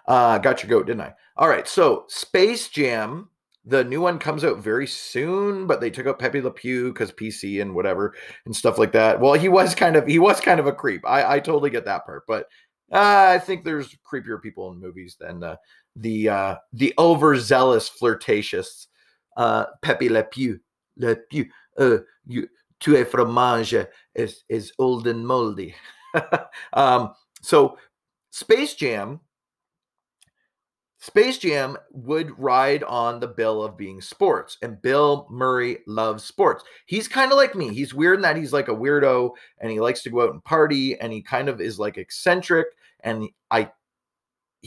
Uh, 0.06 0.38
got 0.38 0.62
your 0.62 0.70
goat, 0.70 0.86
didn't 0.86 1.02
I? 1.02 1.14
All 1.36 1.48
right. 1.48 1.66
So 1.66 2.04
Space 2.08 2.68
Jam, 2.68 3.28
the 3.64 3.84
new 3.84 4.00
one 4.00 4.18
comes 4.18 4.44
out 4.44 4.58
very 4.58 4.86
soon, 4.86 5.66
but 5.66 5.80
they 5.80 5.90
took 5.90 6.06
out 6.06 6.18
Pepe 6.18 6.40
Le 6.40 6.50
Pew 6.50 6.92
because 6.92 7.12
PC 7.12 7.60
and 7.60 7.74
whatever 7.74 8.14
and 8.46 8.54
stuff 8.54 8.78
like 8.78 8.92
that. 8.92 9.20
Well, 9.20 9.34
he 9.34 9.48
was 9.48 9.74
kind 9.74 9.96
of 9.96 10.06
he 10.06 10.18
was 10.18 10.40
kind 10.40 10.60
of 10.60 10.66
a 10.66 10.72
creep. 10.72 11.02
I, 11.04 11.34
I 11.34 11.40
totally 11.40 11.70
get 11.70 11.84
that 11.84 12.06
part, 12.06 12.24
but 12.26 12.46
uh, 12.92 13.30
I 13.34 13.38
think 13.38 13.64
there's 13.64 13.96
creepier 14.10 14.40
people 14.40 14.70
in 14.70 14.80
movies 14.80 15.16
than 15.18 15.42
uh, 15.42 15.56
the 15.96 16.28
uh, 16.28 16.56
the 16.72 16.94
overzealous 16.98 17.88
flirtatious 17.88 18.86
uh, 19.36 19.66
Pepe 19.82 20.08
Le 20.08 20.22
Pew. 20.22 20.60
Le 20.96 21.16
Pew. 21.16 21.46
Uh, 21.78 21.98
you 22.26 22.48
tu 22.80 22.96
a 22.96 23.04
fromage 23.04 23.86
is 24.14 24.44
is 24.48 24.72
old 24.78 25.06
and 25.06 25.26
moldy. 25.26 25.74
um, 26.72 27.12
so 27.42 27.78
Space 28.30 28.74
Jam 28.74 29.20
Space 31.06 31.38
Jam 31.38 31.76
would 31.92 32.36
ride 32.36 32.82
on 32.82 33.20
the 33.20 33.28
bill 33.28 33.62
of 33.62 33.76
being 33.76 34.00
sports, 34.00 34.58
and 34.60 34.82
Bill 34.82 35.28
Murray 35.30 35.78
loves 35.86 36.24
sports. 36.24 36.64
He's 36.86 37.06
kind 37.06 37.30
of 37.30 37.36
like 37.36 37.54
me. 37.54 37.72
He's 37.72 37.94
weird 37.94 38.16
in 38.16 38.22
that 38.22 38.36
he's 38.36 38.52
like 38.52 38.66
a 38.66 38.74
weirdo 38.74 39.30
and 39.58 39.70
he 39.70 39.78
likes 39.78 40.02
to 40.02 40.10
go 40.10 40.22
out 40.22 40.32
and 40.32 40.42
party 40.42 40.98
and 40.98 41.12
he 41.12 41.22
kind 41.22 41.48
of 41.48 41.60
is 41.60 41.78
like 41.78 41.96
eccentric. 41.96 42.66
And 43.04 43.28
I, 43.52 43.70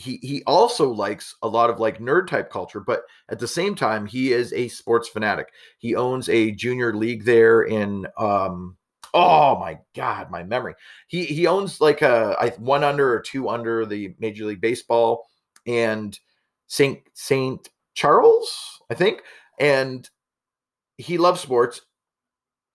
he 0.00 0.18
he 0.22 0.42
also 0.46 0.88
likes 0.90 1.36
a 1.42 1.48
lot 1.48 1.70
of 1.70 1.78
like 1.78 1.98
nerd 1.98 2.26
type 2.26 2.50
culture, 2.50 2.80
but 2.80 3.02
at 3.28 3.38
the 3.38 3.48
same 3.48 3.74
time, 3.74 4.06
he 4.06 4.32
is 4.32 4.52
a 4.52 4.68
sports 4.68 5.08
fanatic. 5.08 5.48
He 5.78 5.94
owns 5.94 6.28
a 6.28 6.52
junior 6.52 6.94
league 6.94 7.24
there 7.24 7.62
in 7.62 8.06
um 8.18 8.76
oh 9.14 9.58
my 9.58 9.78
god, 9.94 10.30
my 10.30 10.42
memory. 10.42 10.74
He 11.08 11.24
he 11.24 11.46
owns 11.46 11.80
like 11.80 12.02
a 12.02 12.52
one 12.58 12.84
under 12.84 13.12
or 13.12 13.20
two 13.20 13.48
under 13.48 13.84
the 13.86 14.14
Major 14.18 14.46
League 14.46 14.60
Baseball 14.60 15.26
and 15.66 16.18
Saint 16.66 17.00
Saint 17.14 17.68
Charles, 17.94 18.80
I 18.90 18.94
think, 18.94 19.22
and 19.58 20.08
he 20.96 21.18
loves 21.18 21.40
sports. 21.40 21.82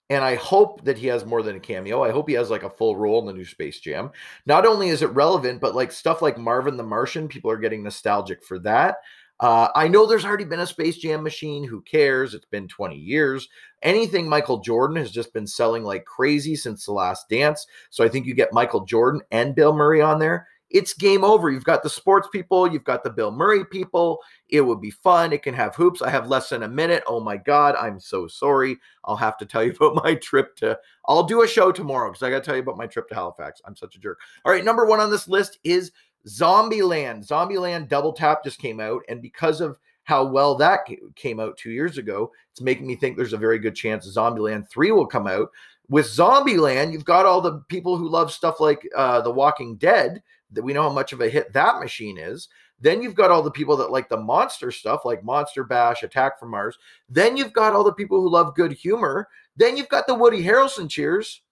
And 0.08 0.24
I 0.24 0.36
hope 0.36 0.84
that 0.84 0.98
he 0.98 1.08
has 1.08 1.24
more 1.24 1.42
than 1.42 1.56
a 1.56 1.60
cameo. 1.60 2.02
I 2.02 2.12
hope 2.12 2.28
he 2.28 2.34
has 2.34 2.48
like 2.48 2.62
a 2.62 2.70
full 2.70 2.96
role 2.96 3.18
in 3.20 3.26
the 3.26 3.32
new 3.32 3.44
Space 3.44 3.80
Jam. 3.80 4.10
Not 4.46 4.64
only 4.64 4.88
is 4.88 5.02
it 5.02 5.10
relevant, 5.10 5.60
but 5.60 5.74
like 5.74 5.90
stuff 5.90 6.22
like 6.22 6.38
Marvin 6.38 6.76
the 6.76 6.84
Martian, 6.84 7.26
people 7.26 7.50
are 7.50 7.56
getting 7.56 7.82
nostalgic 7.82 8.44
for 8.44 8.58
that. 8.60 8.98
Uh, 9.38 9.68
I 9.74 9.88
know 9.88 10.06
there's 10.06 10.24
already 10.24 10.44
been 10.44 10.60
a 10.60 10.66
Space 10.66 10.96
Jam 10.96 11.22
machine. 11.22 11.64
Who 11.64 11.82
cares? 11.82 12.34
It's 12.34 12.46
been 12.46 12.68
20 12.68 12.96
years. 12.96 13.48
Anything 13.82 14.28
Michael 14.28 14.60
Jordan 14.60 14.96
has 14.96 15.10
just 15.10 15.32
been 15.34 15.46
selling 15.46 15.82
like 15.82 16.04
crazy 16.04 16.56
since 16.56 16.86
the 16.86 16.92
last 16.92 17.28
dance. 17.28 17.66
So 17.90 18.02
I 18.04 18.08
think 18.08 18.26
you 18.26 18.34
get 18.34 18.52
Michael 18.52 18.84
Jordan 18.84 19.20
and 19.30 19.54
Bill 19.54 19.74
Murray 19.74 20.00
on 20.00 20.18
there 20.18 20.46
it's 20.70 20.94
game 20.94 21.24
over. 21.24 21.50
You've 21.50 21.64
got 21.64 21.82
the 21.82 21.90
sports 21.90 22.28
people, 22.32 22.70
you've 22.70 22.84
got 22.84 23.04
the 23.04 23.10
Bill 23.10 23.30
Murray 23.30 23.64
people. 23.64 24.20
It 24.48 24.60
would 24.60 24.80
be 24.80 24.90
fun. 24.90 25.32
It 25.32 25.42
can 25.42 25.54
have 25.54 25.74
hoops. 25.74 26.02
I 26.02 26.10
have 26.10 26.28
less 26.28 26.48
than 26.48 26.64
a 26.64 26.68
minute. 26.68 27.04
Oh 27.06 27.20
my 27.20 27.36
God, 27.36 27.76
I'm 27.76 28.00
so 28.00 28.26
sorry. 28.26 28.76
I'll 29.04 29.16
have 29.16 29.38
to 29.38 29.46
tell 29.46 29.62
you 29.62 29.72
about 29.80 30.02
my 30.02 30.14
trip 30.14 30.56
to, 30.56 30.78
I'll 31.06 31.22
do 31.22 31.42
a 31.42 31.48
show 31.48 31.70
tomorrow 31.72 32.10
because 32.10 32.22
I 32.22 32.30
got 32.30 32.40
to 32.40 32.44
tell 32.44 32.56
you 32.56 32.62
about 32.62 32.76
my 32.76 32.86
trip 32.86 33.08
to 33.08 33.14
Halifax. 33.14 33.60
I'm 33.64 33.76
such 33.76 33.96
a 33.96 34.00
jerk. 34.00 34.18
All 34.44 34.52
right, 34.52 34.64
number 34.64 34.86
one 34.86 35.00
on 35.00 35.10
this 35.10 35.28
list 35.28 35.58
is 35.64 35.92
Zombieland. 36.28 37.26
Zombieland 37.26 37.88
Double 37.88 38.12
Tap 38.12 38.42
just 38.42 38.58
came 38.58 38.80
out. 38.80 39.02
And 39.08 39.22
because 39.22 39.60
of 39.60 39.78
how 40.04 40.24
well 40.24 40.54
that 40.56 40.80
came 41.14 41.40
out 41.40 41.56
two 41.56 41.70
years 41.70 41.98
ago, 41.98 42.30
it's 42.52 42.60
making 42.60 42.86
me 42.86 42.96
think 42.96 43.16
there's 43.16 43.32
a 43.32 43.38
very 43.38 43.58
good 43.58 43.74
chance 43.74 44.06
Zombieland 44.08 44.68
3 44.68 44.92
will 44.92 45.06
come 45.06 45.26
out. 45.26 45.48
With 45.88 46.06
Zombieland, 46.06 46.92
you've 46.92 47.04
got 47.04 47.26
all 47.26 47.40
the 47.40 47.60
people 47.68 47.96
who 47.96 48.08
love 48.08 48.32
stuff 48.32 48.58
like 48.58 48.88
uh, 48.96 49.20
The 49.20 49.30
Walking 49.30 49.76
Dead 49.76 50.22
that 50.52 50.62
we 50.62 50.72
know 50.72 50.82
how 50.82 50.92
much 50.92 51.12
of 51.12 51.20
a 51.20 51.28
hit 51.28 51.52
that 51.52 51.80
machine 51.80 52.18
is. 52.18 52.48
Then 52.80 53.02
you've 53.02 53.14
got 53.14 53.30
all 53.30 53.42
the 53.42 53.50
people 53.50 53.76
that 53.78 53.90
like 53.90 54.08
the 54.08 54.16
monster 54.18 54.70
stuff, 54.70 55.04
like 55.04 55.24
Monster 55.24 55.64
Bash, 55.64 56.02
Attack 56.02 56.38
from 56.38 56.50
Mars. 56.50 56.76
Then 57.08 57.36
you've 57.36 57.52
got 57.52 57.72
all 57.72 57.84
the 57.84 57.92
people 57.92 58.20
who 58.20 58.28
love 58.28 58.54
good 58.54 58.72
humor. 58.72 59.28
Then 59.56 59.76
you've 59.76 59.88
got 59.88 60.06
the 60.06 60.14
Woody 60.14 60.42
Harrelson 60.42 60.88
cheers. 60.88 61.42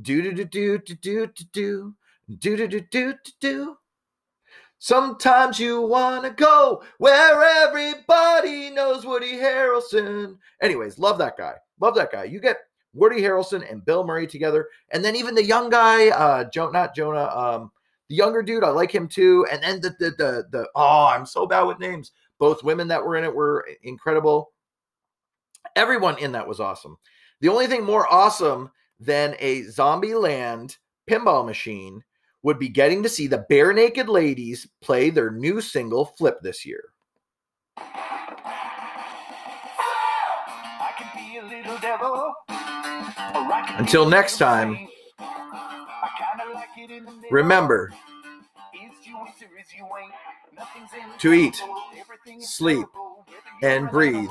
Do 0.00 0.20
do 0.22 0.32
do 0.32 0.44
do 0.44 0.78
do 0.78 0.96
do 0.96 1.26
do 1.52 1.94
do 2.38 2.56
do 2.56 2.66
do 2.66 2.80
do 2.90 3.14
do. 3.40 3.76
Sometimes 4.78 5.60
you 5.60 5.80
want 5.80 6.24
to 6.24 6.30
go 6.30 6.82
where 6.98 7.40
everybody 7.64 8.70
knows 8.70 9.06
Woody 9.06 9.34
Harrelson. 9.34 10.38
Anyways, 10.60 10.98
love 10.98 11.18
that 11.18 11.36
guy. 11.36 11.54
Love 11.78 11.94
that 11.94 12.10
guy. 12.10 12.24
You 12.24 12.40
get 12.40 12.56
Woody 12.92 13.22
Harrelson 13.22 13.70
and 13.70 13.84
Bill 13.84 14.04
Murray 14.04 14.26
together, 14.26 14.68
and 14.90 15.04
then 15.04 15.14
even 15.14 15.36
the 15.36 15.44
young 15.44 15.70
guy, 15.70 16.08
uh, 16.08 16.44
Joe, 16.50 16.70
not 16.70 16.96
Jonah, 16.96 17.30
um, 17.32 17.70
the 18.12 18.16
younger 18.16 18.42
dude, 18.42 18.62
I 18.62 18.68
like 18.68 18.94
him 18.94 19.08
too. 19.08 19.46
And 19.50 19.62
then 19.62 19.80
the 19.80 19.88
the 19.98 20.10
the, 20.10 20.44
the 20.50 20.68
oh, 20.74 21.06
I'm 21.06 21.24
so 21.24 21.46
bad 21.46 21.62
with 21.62 21.78
names. 21.78 22.12
Both 22.38 22.62
women 22.62 22.86
that 22.88 23.02
were 23.02 23.16
in 23.16 23.24
it 23.24 23.34
were 23.34 23.66
incredible. 23.82 24.52
Everyone 25.76 26.18
in 26.18 26.32
that 26.32 26.46
was 26.46 26.60
awesome. 26.60 26.98
The 27.40 27.48
only 27.48 27.66
thing 27.68 27.84
more 27.84 28.06
awesome 28.12 28.70
than 29.00 29.34
a 29.38 29.62
Zombieland 29.62 30.76
pinball 31.10 31.46
machine 31.46 32.02
would 32.42 32.58
be 32.58 32.68
getting 32.68 33.02
to 33.02 33.08
see 33.08 33.28
the 33.28 33.46
Barenaked 33.50 34.08
Ladies 34.08 34.68
play 34.82 35.08
their 35.08 35.30
new 35.30 35.62
single 35.62 36.04
flip 36.04 36.36
this 36.42 36.66
year. 36.66 36.84
Until 43.78 44.06
next 44.06 44.36
time, 44.36 44.88
remember 47.30 47.92
to 51.18 51.32
eat, 51.32 51.62
sleep, 52.40 52.86
and 53.62 53.90
breathe 53.90 54.28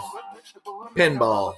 pinball. 0.95 1.55